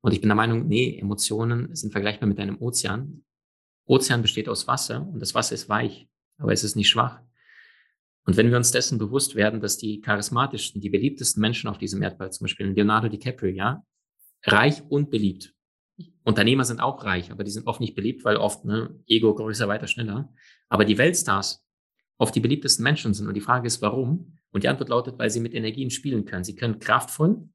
[0.00, 3.24] Und ich bin der Meinung, nee, Emotionen sind vergleichbar mit einem Ozean.
[3.86, 6.08] Ozean besteht aus Wasser und das Wasser ist weich,
[6.38, 7.20] aber es ist nicht schwach.
[8.26, 12.00] Und wenn wir uns dessen bewusst werden, dass die charismatischsten, die beliebtesten Menschen auf diesem
[12.00, 13.84] Erdball, zum Beispiel Leonardo DiCaprio, ja,
[14.44, 15.54] reich und beliebt.
[16.22, 19.68] Unternehmer sind auch reich, aber die sind oft nicht beliebt, weil oft ne, Ego größer,
[19.68, 20.32] weiter, schneller.
[20.68, 21.66] Aber die Weltstars
[22.20, 23.26] oft die beliebtesten Menschen sind.
[23.26, 24.36] Und die Frage ist, warum?
[24.52, 26.44] Und die Antwort lautet, weil sie mit Energien spielen können.
[26.44, 27.48] Sie können kraftvoll,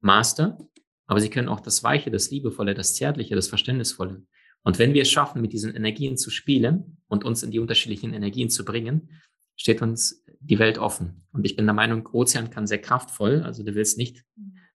[0.00, 0.58] Master,
[1.06, 4.22] aber sie können auch das Weiche, das Liebevolle, das Zärtliche, das Verständnisvolle.
[4.62, 8.12] Und wenn wir es schaffen, mit diesen Energien zu spielen und uns in die unterschiedlichen
[8.12, 9.10] Energien zu bringen,
[9.56, 11.26] steht uns die Welt offen.
[11.32, 14.24] Und ich bin der Meinung, Ozean kann sehr kraftvoll, also du willst nicht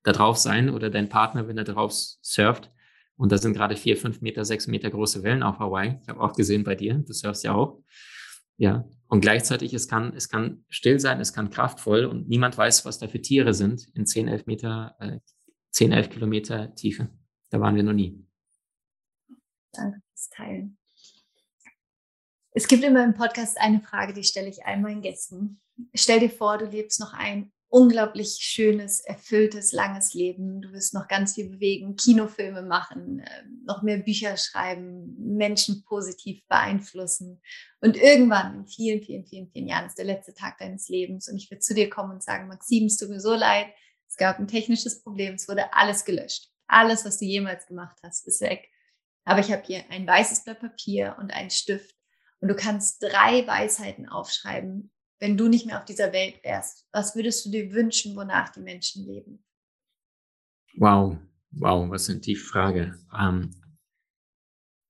[0.03, 2.71] da drauf sein oder dein Partner, wenn er drauf surft.
[3.15, 5.99] Und da sind gerade vier, fünf Meter, sechs Meter große Wellen auf Hawaii.
[6.01, 7.81] Ich habe auch gesehen bei dir, du surfst ja auch.
[8.57, 8.87] Ja.
[9.07, 12.97] Und gleichzeitig, es kann, es kann still sein, es kann kraftvoll und niemand weiß, was
[12.97, 15.19] da für Tiere sind in 10, 11 Meter, äh,
[15.71, 17.09] 10, 11 Kilometer Tiefe.
[17.49, 18.25] Da waren wir noch nie.
[19.71, 20.77] Danke fürs Teilen.
[22.51, 25.61] Es gibt in meinem Podcast eine Frage, die stelle ich all meinen Gästen.
[25.95, 30.61] Stell dir vor, du lebst noch ein unglaublich schönes, erfülltes, langes Leben.
[30.61, 36.45] Du wirst noch ganz viel bewegen, Kinofilme machen, ähm, noch mehr Bücher schreiben, Menschen positiv
[36.47, 37.41] beeinflussen.
[37.81, 41.27] Und irgendwann, in vielen, vielen, vielen, vielen Jahren, ist der letzte Tag deines Lebens.
[41.27, 43.65] Und ich würde zu dir kommen und sagen, Maxim, es tut mir so leid.
[44.07, 45.33] Es gab ein technisches Problem.
[45.33, 46.51] Es wurde alles gelöscht.
[46.67, 48.69] Alles, was du jemals gemacht hast, ist weg.
[49.25, 51.95] Aber ich habe hier ein weißes Blatt Papier und einen Stift.
[52.39, 54.91] Und du kannst drei Weisheiten aufschreiben,
[55.23, 56.85] wenn du nicht mehr auf dieser Welt wärst?
[56.91, 59.41] Was würdest du dir wünschen, wonach die Menschen leben?
[60.75, 61.17] Wow,
[61.51, 62.99] wow, was sind die Frage?
[63.17, 63.51] Ähm,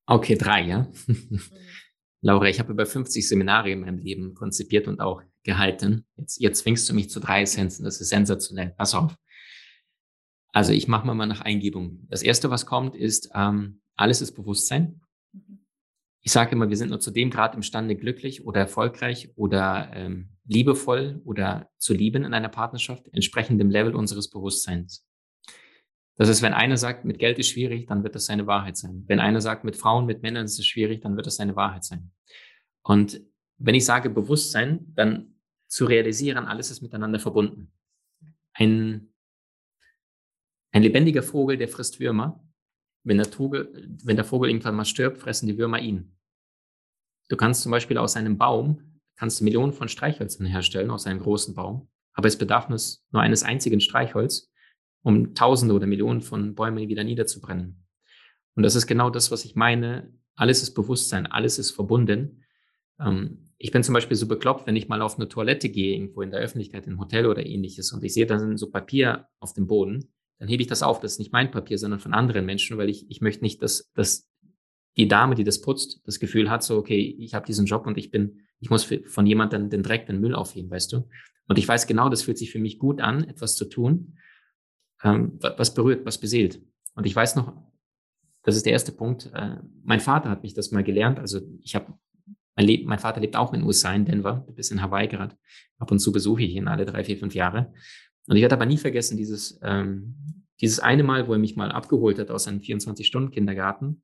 [0.07, 0.91] okay, drei, ja.
[1.05, 1.39] Mhm.
[2.21, 6.07] Laura, ich habe über 50 Seminare in meinem Leben konzipiert und auch gehalten.
[6.15, 7.85] Jetzt, jetzt zwingst du mich zu drei Essenzen.
[7.85, 8.71] Das ist sensationell.
[8.71, 9.15] Pass auf.
[10.51, 12.07] Also ich mache mal nach Eingebung.
[12.09, 14.99] Das erste, was kommt, ist, ähm, alles ist Bewusstsein.
[16.25, 20.29] Ich sage immer, wir sind nur zu dem Grad imstande, glücklich oder erfolgreich oder ähm,
[20.45, 25.05] liebevoll oder zu lieben in einer Partnerschaft, entsprechend dem Level unseres Bewusstseins.
[26.15, 29.03] Das ist, wenn einer sagt, mit Geld ist schwierig, dann wird das seine Wahrheit sein.
[29.07, 31.83] Wenn einer sagt, mit Frauen, mit Männern ist es schwierig, dann wird das seine Wahrheit
[31.83, 32.11] sein.
[32.83, 33.21] Und
[33.57, 35.35] wenn ich sage Bewusstsein, dann
[35.67, 37.71] zu realisieren, alles ist miteinander verbunden.
[38.53, 39.09] Ein,
[40.71, 42.43] ein lebendiger Vogel, der frisst Würmer,
[43.03, 46.15] wenn der, Vogel, wenn der Vogel irgendwann mal stirbt, fressen die Würmer ihn.
[47.29, 51.19] Du kannst zum Beispiel aus einem Baum, kannst du Millionen von Streichhölzern herstellen, aus einem
[51.19, 54.51] großen Baum, aber es bedarf nur eines einzigen Streichholz,
[55.03, 57.85] um Tausende oder Millionen von Bäumen wieder niederzubrennen.
[58.55, 60.13] Und das ist genau das, was ich meine.
[60.35, 62.43] Alles ist Bewusstsein, alles ist verbunden.
[62.99, 66.21] Ähm, ich bin zum Beispiel so bekloppt, wenn ich mal auf eine Toilette gehe, irgendwo
[66.21, 69.53] in der Öffentlichkeit, im Hotel oder ähnliches, und ich sehe, da sind so Papier auf
[69.53, 70.99] dem Boden dann hebe ich das auf.
[70.99, 73.91] Das ist nicht mein Papier, sondern von anderen Menschen, weil ich, ich möchte nicht, dass,
[73.93, 74.29] dass
[74.97, 77.97] die Dame, die das putzt, das Gefühl hat, so, okay, ich habe diesen Job und
[77.97, 81.07] ich bin, ich muss für, von jemandem den Dreck, den Müll aufheben, weißt du?
[81.47, 84.17] Und ich weiß genau, das fühlt sich für mich gut an, etwas zu tun,
[85.03, 86.61] ähm, was berührt, was beseelt.
[86.95, 87.53] Und ich weiß noch,
[88.43, 89.31] das ist der erste Punkt.
[89.33, 91.19] Äh, mein Vater hat mich das mal gelernt.
[91.19, 91.93] Also ich habe
[92.55, 95.35] mein, mein Vater lebt auch in den USA, in Denver, bis in Hawaii gerade.
[95.79, 97.73] Ab und zu besuche ich ihn alle drei, vier, fünf Jahre.
[98.27, 101.71] Und ich werde aber nie vergessen, dieses, ähm, dieses eine Mal, wo er mich mal
[101.71, 104.01] abgeholt hat aus einem 24-Stunden-Kindergarten.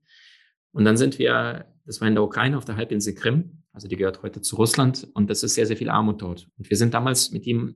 [0.71, 3.95] Und dann sind wir, das war in der Ukraine auf der Halbinsel Krim, also die
[3.95, 6.49] gehört heute zu Russland und das ist sehr, sehr viel Armut dort.
[6.57, 7.75] Und wir sind damals mit ihm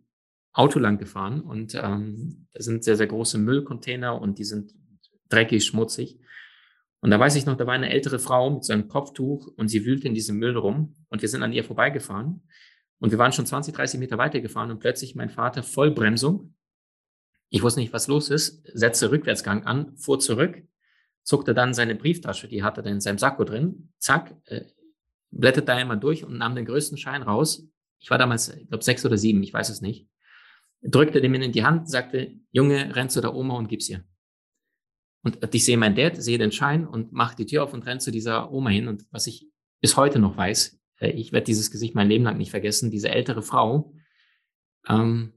[0.51, 4.73] Auto lang gefahren und ähm, da sind sehr, sehr große Müllcontainer und die sind
[5.29, 6.19] dreckig, schmutzig.
[6.99, 9.67] Und da weiß ich noch, da war eine ältere Frau mit so einem Kopftuch und
[9.67, 12.43] sie wühlte in diesem Müll rum und wir sind an ihr vorbeigefahren.
[13.03, 16.55] Und wir waren schon 20, 30 Meter weitergefahren und plötzlich mein Vater Vollbremsung.
[17.49, 20.63] Ich wusste nicht, was los ist, setzte Rückwärtsgang an, fuhr zurück,
[21.21, 24.61] zuckte dann seine Brieftasche, die hatte er in seinem Sakko drin, zack, äh,
[25.31, 27.67] blätterte da einmal durch und nahm den größten Schein raus.
[27.99, 30.07] Ich war damals, ich glaube, sechs oder sieben, ich weiß es nicht.
[30.81, 34.05] Drückte dem in die Hand, sagte, Junge, renn zu der Oma und gib's ihr.
[35.23, 37.99] Und ich sehe meinen Dad, sehe den Schein und mache die Tür auf und renn
[37.99, 38.87] zu dieser Oma hin.
[38.87, 39.51] Und was ich
[39.81, 43.09] bis heute noch weiß, äh, ich werde dieses Gesicht mein Leben lang nicht vergessen, diese
[43.09, 43.93] ältere Frau,
[44.87, 45.33] ähm,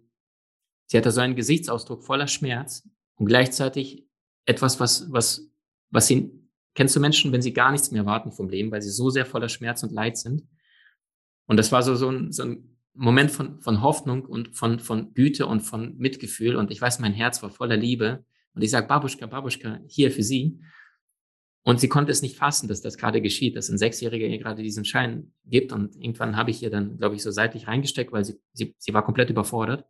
[0.86, 4.06] sie hatte so einen Gesichtsausdruck voller Schmerz und gleichzeitig
[4.44, 5.50] etwas, was, was,
[5.90, 6.30] was sie,
[6.74, 9.26] kennst du Menschen, wenn sie gar nichts mehr erwarten vom Leben, weil sie so sehr
[9.26, 10.46] voller Schmerz und Leid sind?
[11.46, 15.12] Und das war so, so, ein, so, ein, Moment von, von Hoffnung und von, von
[15.12, 16.56] Güte und von Mitgefühl.
[16.56, 18.24] Und ich weiß, mein Herz war voller Liebe.
[18.54, 20.58] Und ich sage, Babuschka, Babuschka, hier für Sie.
[21.66, 24.62] Und sie konnte es nicht fassen, dass das gerade geschieht, dass ein Sechsjähriger ihr gerade
[24.62, 25.72] diesen Schein gibt.
[25.72, 28.94] Und irgendwann habe ich ihr dann, glaube ich, so seitlich reingesteckt, weil sie, sie, sie
[28.94, 29.84] war komplett überfordert.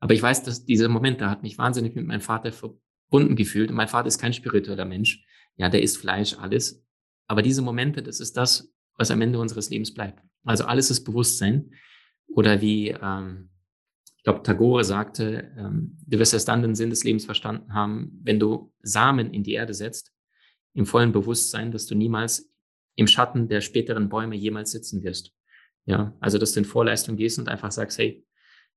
[0.00, 3.68] Aber ich weiß, dass dieser Moment, da hat mich wahnsinnig mit meinem Vater verbunden gefühlt.
[3.68, 5.22] Und mein Vater ist kein spiritueller Mensch.
[5.56, 6.82] Ja, der isst Fleisch, alles.
[7.26, 10.22] Aber diese Momente, das ist das, was am Ende unseres Lebens bleibt.
[10.44, 11.72] Also alles ist Bewusstsein.
[12.28, 13.50] Oder wie, ähm,
[14.16, 18.18] ich glaube, Tagore sagte, ähm, du wirst erst dann den Sinn des Lebens verstanden haben,
[18.22, 20.11] wenn du Samen in die Erde setzt
[20.74, 22.50] im vollen Bewusstsein, dass du niemals
[22.96, 25.32] im Schatten der späteren Bäume jemals sitzen wirst.
[25.84, 28.24] Ja, also dass du in Vorleistung gehst und einfach sagst, hey,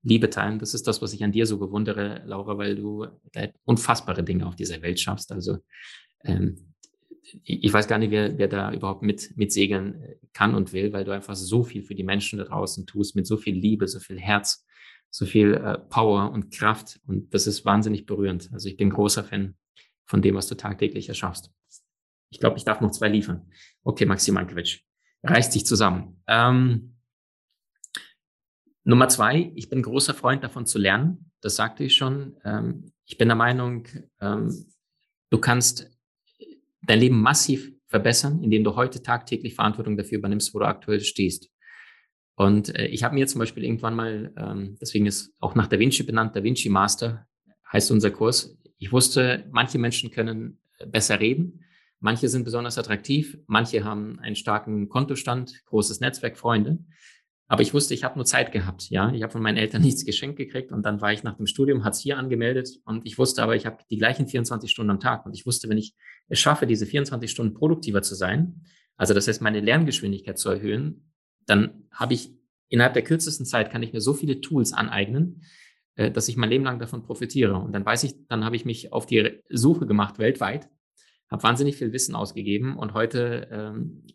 [0.01, 3.07] Liebe teilen, das ist das, was ich an dir so bewundere, Laura, weil du
[3.63, 5.31] unfassbare Dinge auf dieser Welt schaffst.
[5.31, 5.57] Also
[6.23, 6.75] ähm,
[7.43, 10.93] ich weiß gar nicht, wer, wer da überhaupt mit, mit segeln äh, kann und will,
[10.93, 13.87] weil du einfach so viel für die Menschen da draußen tust, mit so viel Liebe,
[13.87, 14.65] so viel Herz,
[15.09, 16.99] so viel äh, Power und Kraft.
[17.07, 18.49] Und das ist wahnsinnig berührend.
[18.53, 19.55] Also ich bin großer Fan
[20.05, 21.51] von dem, was du tagtäglich erschaffst.
[22.35, 23.49] Ich glaube, ich darf noch zwei liefern.
[23.85, 24.79] Okay, Maxim Mankiewicz.
[25.23, 26.21] Reißt sich zusammen.
[26.27, 26.97] Ähm,
[28.83, 31.31] Nummer zwei, ich bin großer Freund davon zu lernen.
[31.39, 32.35] Das sagte ich schon.
[32.43, 33.87] Ähm, ich bin der Meinung,
[34.19, 34.53] ähm,
[35.29, 35.89] du kannst
[36.81, 41.49] dein Leben massiv verbessern, indem du heute tagtäglich Verantwortung dafür übernimmst, wo du aktuell stehst.
[42.35, 45.79] Und äh, ich habe mir zum Beispiel irgendwann mal, ähm, deswegen ist auch nach Da
[45.79, 47.25] Vinci benannt, Da Vinci Master
[47.71, 48.57] heißt unser Kurs.
[48.77, 51.61] Ich wusste, manche Menschen können besser reden,
[51.99, 56.79] Manche sind besonders attraktiv, manche haben einen starken Kontostand, großes Netzwerk, Freunde.
[57.47, 58.89] Aber ich wusste, ich habe nur Zeit gehabt.
[58.89, 61.47] Ja, ich habe von meinen Eltern nichts geschenkt gekriegt und dann war ich nach dem
[61.47, 64.91] Studium, hat es hier angemeldet und ich wusste aber, ich habe die gleichen 24 Stunden
[64.91, 65.93] am Tag und ich wusste, wenn ich
[66.27, 68.65] es schaffe, diese 24 Stunden produktiver zu sein,
[68.97, 71.11] also das heißt, meine Lerngeschwindigkeit zu erhöhen,
[71.45, 72.31] dann habe ich
[72.69, 75.43] innerhalb der kürzesten Zeit kann ich mir so viele Tools aneignen,
[75.95, 77.55] äh, dass ich mein Leben lang davon profitiere.
[77.55, 80.69] Und dann weiß ich, dann habe ich mich auf die Suche gemacht weltweit
[81.29, 84.05] habe wahnsinnig viel Wissen ausgegeben und heute ähm,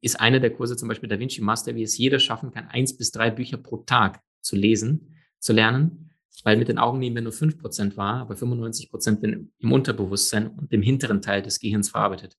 [0.00, 2.96] ist einer der Kurse zum Beispiel Da Vinci Master, wie es jeder schaffen kann, eins
[2.96, 6.10] bis drei Bücher pro Tag zu lesen, zu lernen,
[6.42, 9.72] weil mit den Augen nehmen wir nur fünf Prozent wahr, aber 95 Prozent werden im
[9.72, 12.36] Unterbewusstsein und im hinteren Teil des Gehirns verarbeitet.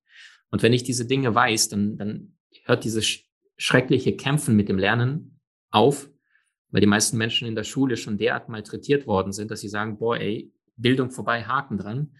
[0.51, 3.19] Und wenn ich diese Dinge weiß, dann, dann hört dieses
[3.57, 5.39] schreckliche Kämpfen mit dem Lernen
[5.71, 6.09] auf,
[6.69, 9.97] weil die meisten Menschen in der Schule schon derart malträtiert worden sind, dass sie sagen,
[9.97, 12.11] boah, ey, Bildung vorbei, Haken dran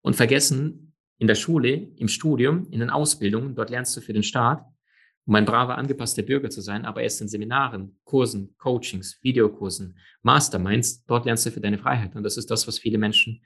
[0.00, 4.22] und vergessen, in der Schule, im Studium, in den Ausbildungen, dort lernst du für den
[4.22, 4.64] Staat,
[5.24, 11.04] um ein braver, angepasster Bürger zu sein, aber erst in Seminaren, Kursen, Coachings, Videokursen, Masterminds,
[11.06, 12.14] dort lernst du für deine Freiheit.
[12.14, 13.42] Und das ist das, was viele Menschen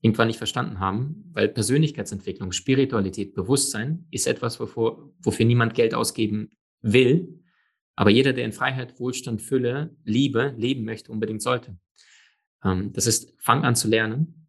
[0.00, 6.50] irgendwann nicht verstanden haben, weil Persönlichkeitsentwicklung, Spiritualität, Bewusstsein ist etwas, wovor, wofür niemand Geld ausgeben
[6.80, 7.40] will,
[7.94, 11.78] aber jeder, der in Freiheit, Wohlstand, Fülle, Liebe leben möchte, unbedingt sollte.
[12.64, 14.48] Ähm, das ist, fang an zu lernen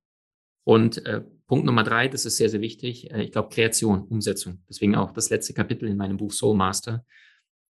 [0.63, 3.11] und äh, Punkt Nummer drei, das ist sehr, sehr wichtig.
[3.11, 4.63] Äh, ich glaube, Kreation, Umsetzung.
[4.69, 7.05] Deswegen auch das letzte Kapitel in meinem Buch Soul Master.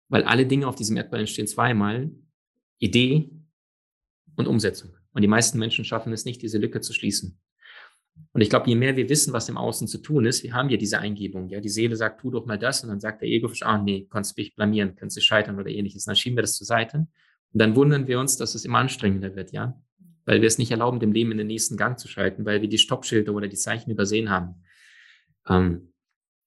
[0.07, 2.11] Weil alle Dinge auf diesem Erdball entstehen zweimal.
[2.79, 3.29] Idee
[4.35, 4.95] und Umsetzung.
[5.13, 7.39] Und die meisten Menschen schaffen es nicht, diese Lücke zu schließen.
[8.31, 10.69] Und ich glaube, je mehr wir wissen, was im Außen zu tun ist, wir haben
[10.69, 11.47] ja diese Eingebung.
[11.49, 12.83] Ja, die Seele sagt, tu doch mal das.
[12.83, 16.05] Und dann sagt der Ego, ah, nee, kannst mich blamieren, kannst du scheitern oder ähnliches.
[16.05, 16.97] Und dann schieben wir das zur Seite.
[16.97, 19.79] Und dann wundern wir uns, dass es immer anstrengender wird, ja
[20.29, 22.69] weil wir es nicht erlauben, dem Leben in den nächsten Gang zu schalten, weil wir
[22.69, 24.63] die Stoppschilder oder die Zeichen übersehen haben.
[25.47, 25.91] Ähm,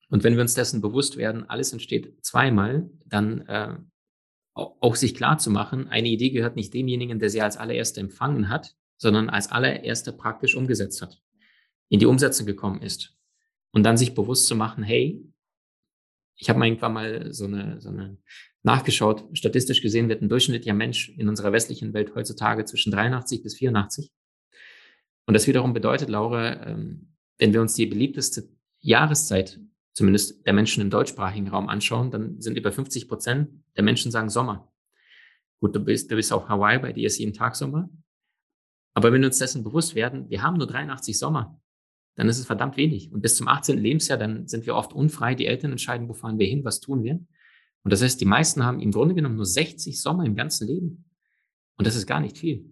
[0.09, 3.77] und wenn wir uns dessen bewusst werden, alles entsteht zweimal, dann äh,
[4.55, 8.49] auch sich klar zu machen, eine Idee gehört nicht demjenigen, der sie als allererster empfangen
[8.49, 11.21] hat, sondern als allererster praktisch umgesetzt hat,
[11.89, 13.17] in die Umsetzung gekommen ist.
[13.73, 15.29] Und dann sich bewusst zu machen, hey,
[16.37, 18.17] ich habe irgendwann mal so eine, so eine
[18.63, 19.25] nachgeschaut.
[19.33, 24.11] Statistisch gesehen wird ein durchschnittlicher Mensch in unserer westlichen Welt heutzutage zwischen 83 bis 84.
[25.27, 28.49] Und das wiederum bedeutet, Laura, ähm, wenn wir uns die beliebteste
[28.81, 29.61] Jahreszeit,
[29.95, 34.31] zumindest der Menschen im deutschsprachigen Raum anschauen, dann sind über 50 Prozent der Menschen sagen
[34.31, 34.73] Sommer.
[35.61, 37.89] Gut, du bist, du bist auf Hawaii, bei dir ist jeden Tag Sommer.
[38.95, 41.61] Aber wenn wir uns dessen bewusst werden, wir haben nur 83 Sommer,
[42.17, 43.11] dann ist es verdammt wenig.
[43.13, 43.79] Und bis zum 18.
[43.79, 45.35] Lebensjahr, dann sind wir oft unfrei.
[45.35, 47.21] Die Eltern entscheiden, wo fahren wir hin, was tun wir.
[47.85, 51.05] Und das heißt, die meisten haben im Grunde genommen nur 60 Sommer im ganzen Leben.
[51.77, 52.71] Und das ist gar nicht viel.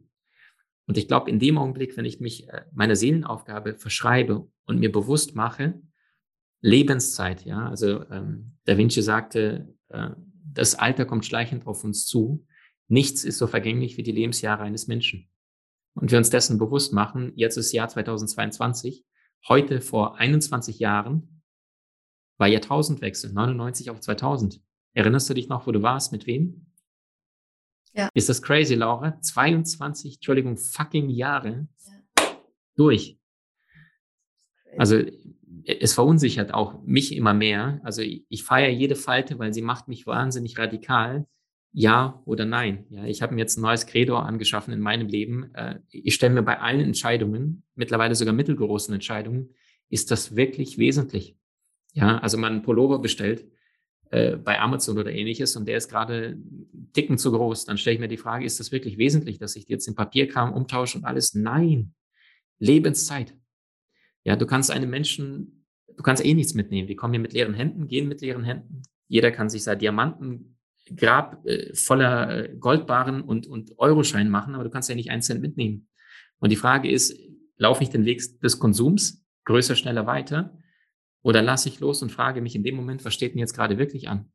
[0.86, 4.90] Und ich glaube, in dem Augenblick, wenn ich mich äh, meiner Seelenaufgabe verschreibe und mir
[4.90, 5.80] bewusst mache,
[6.62, 10.10] Lebenszeit, ja, also ähm, Da Vinci sagte, äh,
[10.52, 12.46] das Alter kommt schleichend auf uns zu.
[12.88, 15.30] Nichts ist so vergänglich wie die Lebensjahre eines Menschen.
[15.94, 19.04] Und wir uns dessen bewusst machen, jetzt ist Jahr 2022,
[19.48, 21.42] heute vor 21 Jahren
[22.36, 24.60] war Jahrtausendwechsel, 99 auf 2000.
[24.94, 26.66] Erinnerst du dich noch, wo du warst, mit wem?
[27.92, 28.08] Ja.
[28.14, 29.20] Ist das crazy, Laura?
[29.20, 32.36] 22, Entschuldigung, fucking Jahre ja.
[32.76, 33.18] durch.
[34.78, 35.02] Also
[35.64, 37.80] es verunsichert auch mich immer mehr.
[37.82, 41.26] Also ich, ich feiere jede Falte, weil sie macht mich wahnsinnig radikal.
[41.72, 42.86] Ja oder nein.
[42.90, 45.54] Ja, ich habe mir jetzt ein neues Credo angeschaffen in meinem Leben.
[45.54, 49.54] Äh, ich stelle mir bei allen Entscheidungen, mittlerweile sogar mittelgroßen Entscheidungen,
[49.88, 51.36] ist das wirklich wesentlich?
[51.92, 53.44] Ja, also man einen Pullover bestellt
[54.10, 57.64] äh, bei Amazon oder ähnliches und der ist gerade dicken zu groß.
[57.64, 60.52] Dann stelle ich mir die Frage, ist das wirklich wesentlich, dass ich jetzt den Papierkram
[60.52, 61.34] umtausche und alles?
[61.34, 61.94] Nein.
[62.58, 63.34] Lebenszeit.
[64.24, 65.64] Ja, du kannst einem Menschen,
[65.96, 66.88] du kannst eh nichts mitnehmen.
[66.88, 68.82] Die kommen hier mit leeren Händen, gehen mit leeren Händen.
[69.06, 74.70] Jeder kann sich sein Diamantengrab äh, voller äh, Goldbarren und, und Euroschein machen, aber du
[74.70, 75.88] kannst ja nicht einen Cent mitnehmen.
[76.40, 77.16] Und die Frage ist,
[77.56, 80.56] laufe ich den Weg des Konsums größer, schneller, weiter?
[81.22, 83.78] Oder lasse ich los und frage mich in dem Moment, was steht denn jetzt gerade
[83.78, 84.32] wirklich an?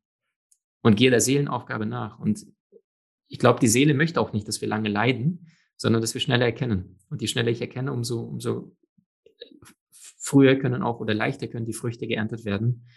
[0.81, 2.19] Und gehe der Seelenaufgabe nach.
[2.19, 2.45] Und
[3.27, 6.45] ich glaube, die Seele möchte auch nicht, dass wir lange leiden, sondern dass wir schneller
[6.45, 6.99] erkennen.
[7.09, 8.75] Und je schneller ich erkenne, umso, umso
[10.25, 12.88] früher können auch oder leichter können die Früchte geerntet werden,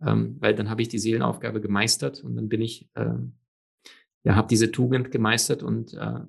[0.00, 3.14] ähm, weil dann habe ich die Seelenaufgabe gemeistert und dann bin ich, äh,
[4.24, 6.20] ja, habe diese Tugend gemeistert und äh,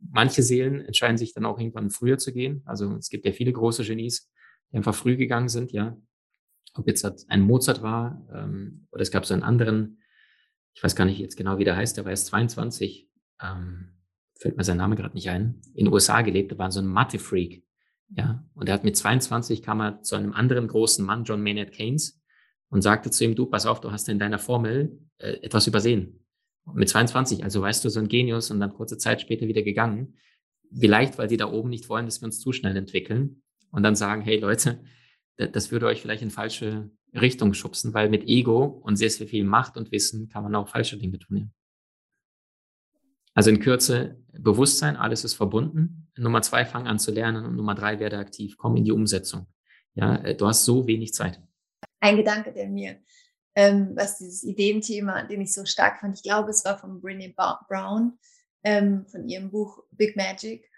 [0.00, 2.62] manche Seelen entscheiden sich dann auch irgendwann früher zu gehen.
[2.64, 4.30] Also es gibt ja viele große Genies,
[4.70, 5.96] die einfach früh gegangen sind, ja.
[6.74, 10.00] Ob jetzt ein Mozart war ähm, oder es gab so einen anderen,
[10.74, 13.10] ich weiß gar nicht jetzt genau, wie der heißt, der war erst 22,
[13.42, 13.92] ähm,
[14.34, 16.86] fällt mir sein Name gerade nicht ein, in den USA gelebt, der war so ein
[16.86, 17.64] Mathe-Freak.
[18.14, 21.72] Ja, und er hat mit 22 kam er zu einem anderen großen Mann, John Maynard
[21.72, 22.20] Keynes,
[22.68, 26.24] und sagte zu ihm, du, pass auf, du hast in deiner Formel äh, etwas übersehen.
[26.72, 30.14] Mit 22, also weißt du, so ein Genius und dann kurze Zeit später wieder gegangen.
[30.74, 33.94] Vielleicht, weil die da oben nicht wollen, dass wir uns zu schnell entwickeln und dann
[33.94, 34.82] sagen, hey Leute,
[35.48, 39.44] das würde euch vielleicht in falsche Richtung schubsen, weil mit Ego und sehr, sehr viel
[39.44, 41.52] Macht und Wissen kann man auch falsche Dinge tun.
[43.34, 46.10] Also in Kürze, Bewusstsein, alles ist verbunden.
[46.16, 47.44] Nummer zwei, fang an zu lernen.
[47.44, 49.46] Und Nummer drei, werde aktiv, komm in die Umsetzung.
[49.94, 51.40] Ja, äh, du hast so wenig Zeit.
[52.00, 53.00] Ein Gedanke, der mir,
[53.54, 57.34] ähm, was dieses Ideenthema, den ich so stark fand, ich glaube, es war von Brené
[57.34, 58.18] Brown,
[58.64, 60.68] ähm, von ihrem Buch Big Magic,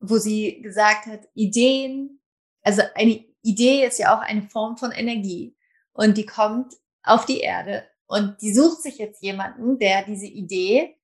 [0.00, 2.20] wo sie gesagt hat, Ideen,
[2.62, 5.56] also eine Idee ist ja auch eine Form von Energie
[5.92, 10.96] und die kommt auf die Erde und die sucht sich jetzt jemanden, der diese Idee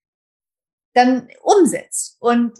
[0.94, 2.16] dann umsetzt.
[2.20, 2.58] Und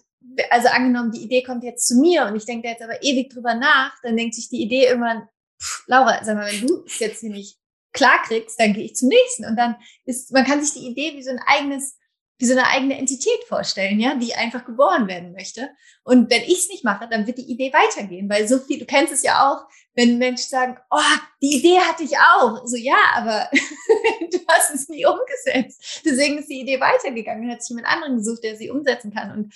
[0.51, 3.31] also angenommen, die Idee kommt jetzt zu mir und ich denke da jetzt aber ewig
[3.31, 5.29] drüber nach, dann denkt sich die Idee irgendwann,
[5.61, 7.59] pff, Laura, sag mal, wenn du es jetzt hier nicht
[7.93, 9.45] klar kriegst, dann gehe ich zum nächsten.
[9.45, 11.99] Und dann ist, man kann sich die Idee wie so ein eigenes
[12.39, 15.71] wie so eine eigene Entität vorstellen, ja, die einfach geboren werden möchte.
[16.05, 18.87] Und wenn ich es nicht mache, dann wird die Idee weitergehen, weil so viel, du
[18.87, 22.65] kennst es ja auch, wenn Menschen sagen, oh, die Idee hatte ich auch.
[22.65, 23.51] So, ja, aber
[24.31, 26.03] du hast es nie umgesetzt.
[26.05, 29.33] Deswegen ist die Idee weitergegangen und hat sich jemand anderen gesucht, der sie umsetzen kann.
[29.33, 29.55] Und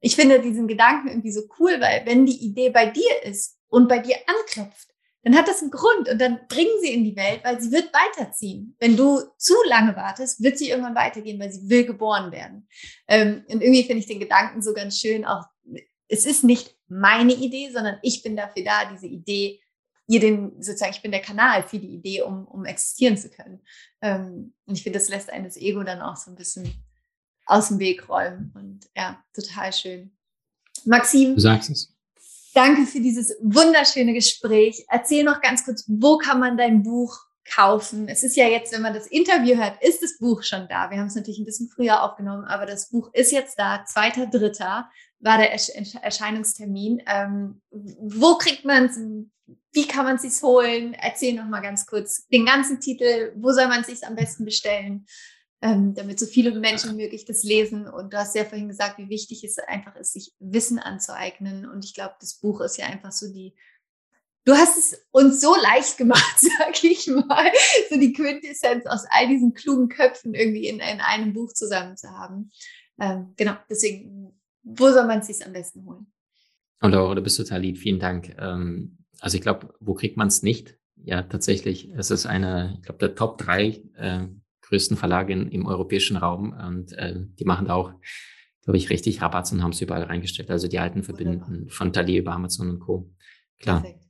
[0.00, 3.88] ich finde diesen Gedanken irgendwie so cool, weil wenn die Idee bei dir ist und
[3.88, 4.93] bei dir anklopft,
[5.24, 7.90] dann hat das einen Grund und dann bringen sie in die Welt, weil sie wird
[7.92, 8.76] weiterziehen.
[8.78, 12.68] Wenn du zu lange wartest, wird sie irgendwann weitergehen, weil sie will geboren werden.
[13.08, 15.44] Ähm, und irgendwie finde ich den Gedanken so ganz schön, auch
[16.08, 19.60] es ist nicht meine Idee, sondern ich bin dafür da, diese Idee,
[20.06, 23.62] ihr den, sozusagen, ich bin der Kanal für die Idee, um, um existieren zu können.
[24.02, 26.70] Ähm, und ich finde, das lässt eines Ego dann auch so ein bisschen
[27.46, 28.52] aus dem Weg räumen.
[28.54, 30.16] Und ja, total schön.
[30.84, 31.34] Maxim.
[31.34, 31.93] Du sagst es.
[32.54, 34.86] Danke für dieses wunderschöne Gespräch.
[34.88, 37.18] Erzähl noch ganz kurz, wo kann man dein Buch
[37.52, 38.08] kaufen?
[38.08, 40.88] Es ist ja jetzt, wenn man das Interview hört, ist das Buch schon da.
[40.88, 43.84] Wir haben es natürlich ein bisschen früher aufgenommen, aber das Buch ist jetzt da.
[43.86, 44.88] Zweiter, dritter
[45.18, 47.02] war der Erscheinungstermin.
[47.06, 49.00] Ähm, wo kriegt man es?
[49.72, 50.94] Wie kann man es sich holen?
[50.94, 53.32] Erzähl noch mal ganz kurz den ganzen Titel.
[53.36, 55.06] Wo soll man es sich am besten bestellen?
[55.64, 57.88] Ähm, damit so viele Menschen wie möglich das lesen.
[57.88, 61.66] Und du hast ja vorhin gesagt, wie wichtig es einfach ist, sich Wissen anzueignen.
[61.66, 63.54] Und ich glaube, das Buch ist ja einfach so die,
[64.44, 67.50] du hast es uns so leicht gemacht, sag ich mal,
[67.88, 72.10] so die Quintessenz aus all diesen klugen Köpfen irgendwie in, in einem Buch zusammen zu
[72.10, 72.50] haben.
[73.00, 76.12] Ähm, genau, deswegen, wo soll man es sich am besten holen?
[76.82, 78.36] Und Laura, du bist total lieb, vielen Dank.
[78.38, 80.76] Ähm, also ich glaube, wo kriegt man es nicht?
[80.96, 84.26] Ja, tatsächlich, es ist eine, ich glaube, der Top 3 äh,
[84.74, 87.92] größten Verlage in, im europäischen Raum und äh, die machen da auch,
[88.64, 90.50] glaube ich, richtig Rabatz und haben es überall reingestellt.
[90.50, 93.10] Also die alten Verbindungen von Thalia über Amazon und Co.
[93.60, 93.82] Klar.
[93.82, 94.04] Perfekt.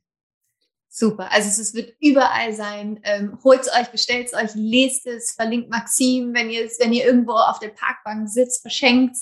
[0.89, 1.29] Super.
[1.31, 2.99] Also es wird überall sein.
[3.03, 7.05] Ähm, Holt es euch, bestellt es euch, lest es, verlinkt Maxim, wenn ihr wenn ihr
[7.05, 9.17] irgendwo auf der Parkbank sitzt, verschenkt.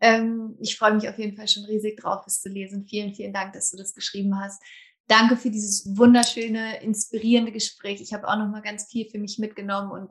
[0.00, 2.86] Ähm, ich freue mich auf jeden Fall schon riesig drauf, es zu lesen.
[2.88, 4.62] Vielen, vielen Dank, dass du das geschrieben hast.
[5.06, 8.00] Danke für dieses wunderschöne, inspirierende Gespräch.
[8.00, 10.10] Ich habe auch noch mal ganz viel für mich mitgenommen und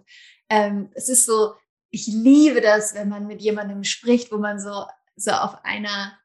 [0.49, 1.53] ähm, es ist so,
[1.89, 4.85] ich liebe das, wenn man mit jemandem spricht, wo man so,
[5.15, 6.17] so auf einer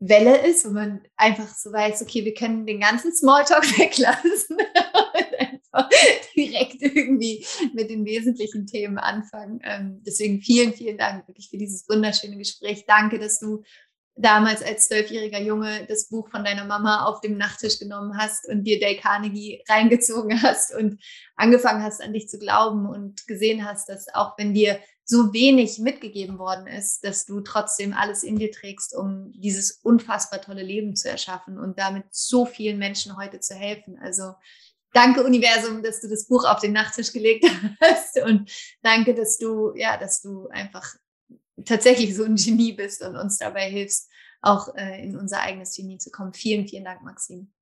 [0.00, 5.38] Welle ist, wo man einfach so weiß, okay, wir können den ganzen Smalltalk weglassen und
[5.38, 5.88] einfach
[6.34, 9.60] direkt irgendwie mit den wesentlichen Themen anfangen.
[9.62, 12.84] Ähm, deswegen vielen, vielen Dank wirklich für dieses wunderschöne Gespräch.
[12.86, 13.62] Danke, dass du
[14.14, 18.64] damals als zwölfjähriger Junge das Buch von deiner Mama auf dem Nachttisch genommen hast und
[18.64, 21.02] dir Dale Carnegie reingezogen hast und
[21.36, 25.78] angefangen hast, an dich zu glauben und gesehen hast, dass auch wenn dir so wenig
[25.78, 30.94] mitgegeben worden ist, dass du trotzdem alles in dir trägst, um dieses unfassbar tolle Leben
[30.94, 33.98] zu erschaffen und damit so vielen Menschen heute zu helfen.
[34.00, 34.34] Also
[34.92, 37.44] danke Universum, dass du das Buch auf den Nachttisch gelegt
[37.80, 38.50] hast und
[38.82, 40.94] danke, dass du ja, dass du einfach
[41.64, 44.10] tatsächlich so ein Genie bist und uns dabei hilfst,
[44.40, 46.34] auch äh, in unser eigenes Genie zu kommen.
[46.34, 47.52] Vielen, vielen Dank, Maxim.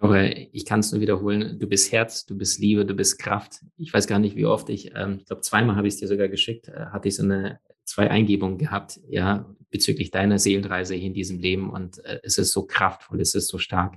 [0.00, 1.58] Aber ich kann es nur wiederholen.
[1.58, 3.64] Du bist Herz, du bist Liebe, du bist Kraft.
[3.76, 6.06] Ich weiß gar nicht, wie oft ich, ähm, ich glaube, zweimal habe ich es dir
[6.06, 11.08] sogar geschickt, äh, hatte ich so eine zwei Eingebungen gehabt, ja, bezüglich deiner Seelenreise hier
[11.08, 11.70] in diesem Leben.
[11.70, 13.96] Und äh, es ist so kraftvoll, es ist so stark.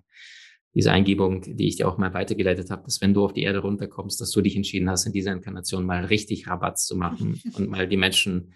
[0.74, 3.60] Diese Eingebung, die ich dir auch mal weitergeleitet habe, dass wenn du auf die Erde
[3.60, 7.70] runterkommst, dass du dich entschieden hast, in dieser Inkarnation mal richtig Rabatt zu machen und
[7.70, 8.54] mal die Menschen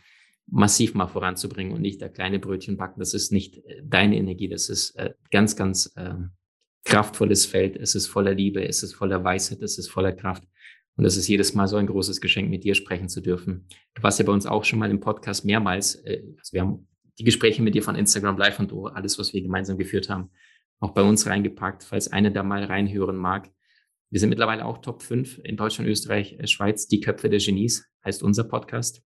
[0.47, 2.99] massiv mal voranzubringen und nicht der kleine Brötchen backen.
[2.99, 6.15] Das ist nicht äh, deine Energie, das ist äh, ganz, ganz äh,
[6.83, 7.75] kraftvolles Feld.
[7.75, 10.43] Es ist voller Liebe, es ist voller Weisheit, es ist voller Kraft.
[10.97, 13.67] Und es ist jedes Mal so ein großes Geschenk, mit dir sprechen zu dürfen.
[13.95, 15.95] Du warst ja bei uns auch schon mal im Podcast mehrmals.
[15.95, 16.87] Äh, also wir haben
[17.19, 20.31] die Gespräche mit dir von Instagram Live und O, alles, was wir gemeinsam geführt haben,
[20.79, 23.49] auch bei uns reingepackt, falls einer da mal reinhören mag.
[24.09, 26.87] Wir sind mittlerweile auch Top 5 in Deutschland, Österreich, äh, Schweiz.
[26.87, 29.04] Die Köpfe der Genies heißt unser Podcast.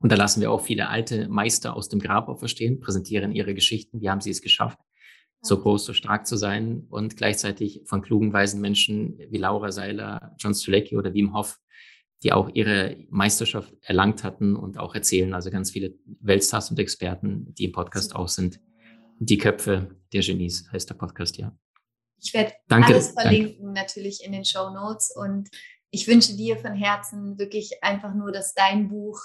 [0.00, 4.00] Und da lassen wir auch viele alte Meister aus dem Grab auferstehen, präsentieren ihre Geschichten.
[4.00, 4.78] Wie haben sie es geschafft,
[5.40, 10.34] so groß, so stark zu sein und gleichzeitig von klugen, weisen Menschen wie Laura Seiler,
[10.38, 11.58] John Stulecki oder Wim Hof,
[12.22, 15.32] die auch ihre Meisterschaft erlangt hatten und auch erzählen.
[15.34, 18.60] Also ganz viele Weltstars und Experten, die im Podcast auch sind.
[19.18, 21.56] Die Köpfe der Genies heißt der Podcast, ja.
[22.18, 23.80] Ich werde alles verlinken, danke.
[23.80, 25.14] natürlich in den Show Notes.
[25.14, 25.48] Und
[25.90, 29.20] ich wünsche dir von Herzen wirklich einfach nur, dass dein Buch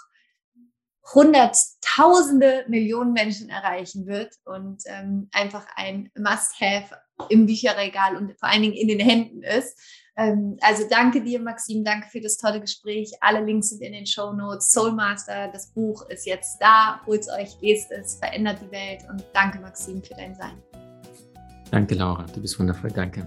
[1.14, 6.95] hunderttausende Millionen Menschen erreichen wird und ähm, einfach ein Must-Have
[7.30, 9.78] im Bücherregal und vor allen Dingen in den Händen ist.
[10.18, 13.12] Ähm, also danke dir, Maxim, danke für das tolle Gespräch.
[13.22, 14.72] Alle Links sind in den Show Notes.
[14.72, 17.02] Soulmaster, das Buch ist jetzt da.
[17.06, 20.62] Holt es euch, lest es, verändert die Welt und danke, Maxim, für dein Sein.
[21.72, 22.91] Danke, Laura, du bist wundervoll.
[22.91, 23.26] Danke.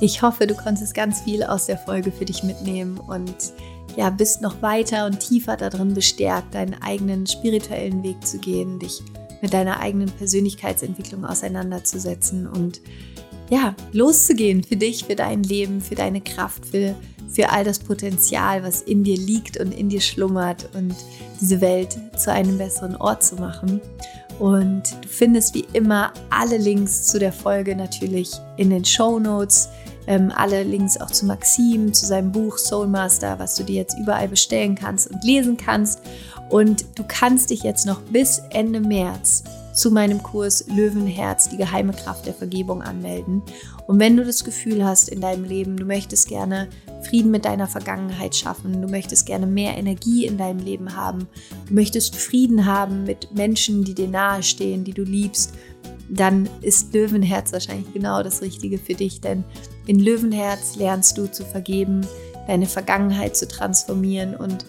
[0.00, 3.52] Ich hoffe, du konntest ganz viel aus der Folge für dich mitnehmen und
[3.96, 9.02] ja, bist noch weiter und tiefer darin bestärkt, deinen eigenen spirituellen Weg zu gehen, dich
[9.42, 12.80] mit deiner eigenen Persönlichkeitsentwicklung auseinanderzusetzen und
[13.48, 16.94] ja, loszugehen für dich, für dein Leben, für deine Kraft, für,
[17.28, 20.94] für all das Potenzial, was in dir liegt und in dir schlummert und
[21.40, 23.80] diese Welt zu einem besseren Ort zu machen.
[24.38, 29.68] Und du findest wie immer alle Links zu der Folge natürlich in den Show Notes.
[30.06, 34.28] Ähm, alle Links auch zu Maxim, zu seinem Buch Soulmaster, was du dir jetzt überall
[34.28, 36.00] bestellen kannst und lesen kannst.
[36.48, 41.92] Und du kannst dich jetzt noch bis Ende März zu meinem Kurs Löwenherz, die geheime
[41.92, 43.42] Kraft der Vergebung anmelden.
[43.86, 46.68] Und wenn du das Gefühl hast in deinem Leben, du möchtest gerne
[47.02, 51.28] Frieden mit deiner Vergangenheit schaffen, du möchtest gerne mehr Energie in deinem Leben haben,
[51.68, 55.54] du möchtest Frieden haben mit Menschen, die dir nahestehen, die du liebst,
[56.08, 59.44] dann ist Löwenherz wahrscheinlich genau das Richtige für dich, denn
[59.86, 62.06] in Löwenherz lernst du zu vergeben,
[62.46, 64.64] deine Vergangenheit zu transformieren und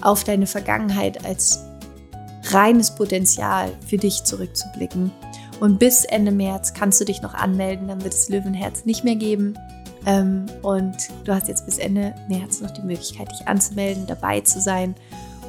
[0.00, 1.60] auf deine Vergangenheit als
[2.50, 5.10] reines Potenzial für dich zurückzublicken.
[5.60, 9.16] Und bis Ende März kannst du dich noch anmelden, dann wird es Löwenherz nicht mehr
[9.16, 9.54] geben.
[10.06, 14.60] Ähm, und du hast jetzt bis Ende März noch die Möglichkeit, dich anzumelden, dabei zu
[14.60, 14.94] sein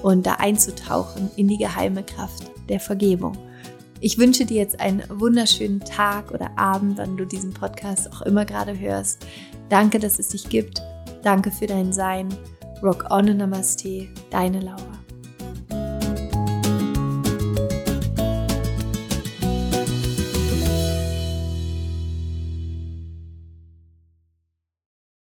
[0.04, 3.38] und da einzutauchen in die geheime Kraft der Vergebung.
[4.02, 8.46] Ich wünsche dir jetzt einen wunderschönen Tag oder Abend, wann du diesen Podcast auch immer
[8.46, 9.26] gerade hörst.
[9.70, 10.82] Danke, dass es dich gibt.
[11.24, 12.30] Danke für dein Sein.
[12.84, 14.95] Rock on Namaste, deine Laura.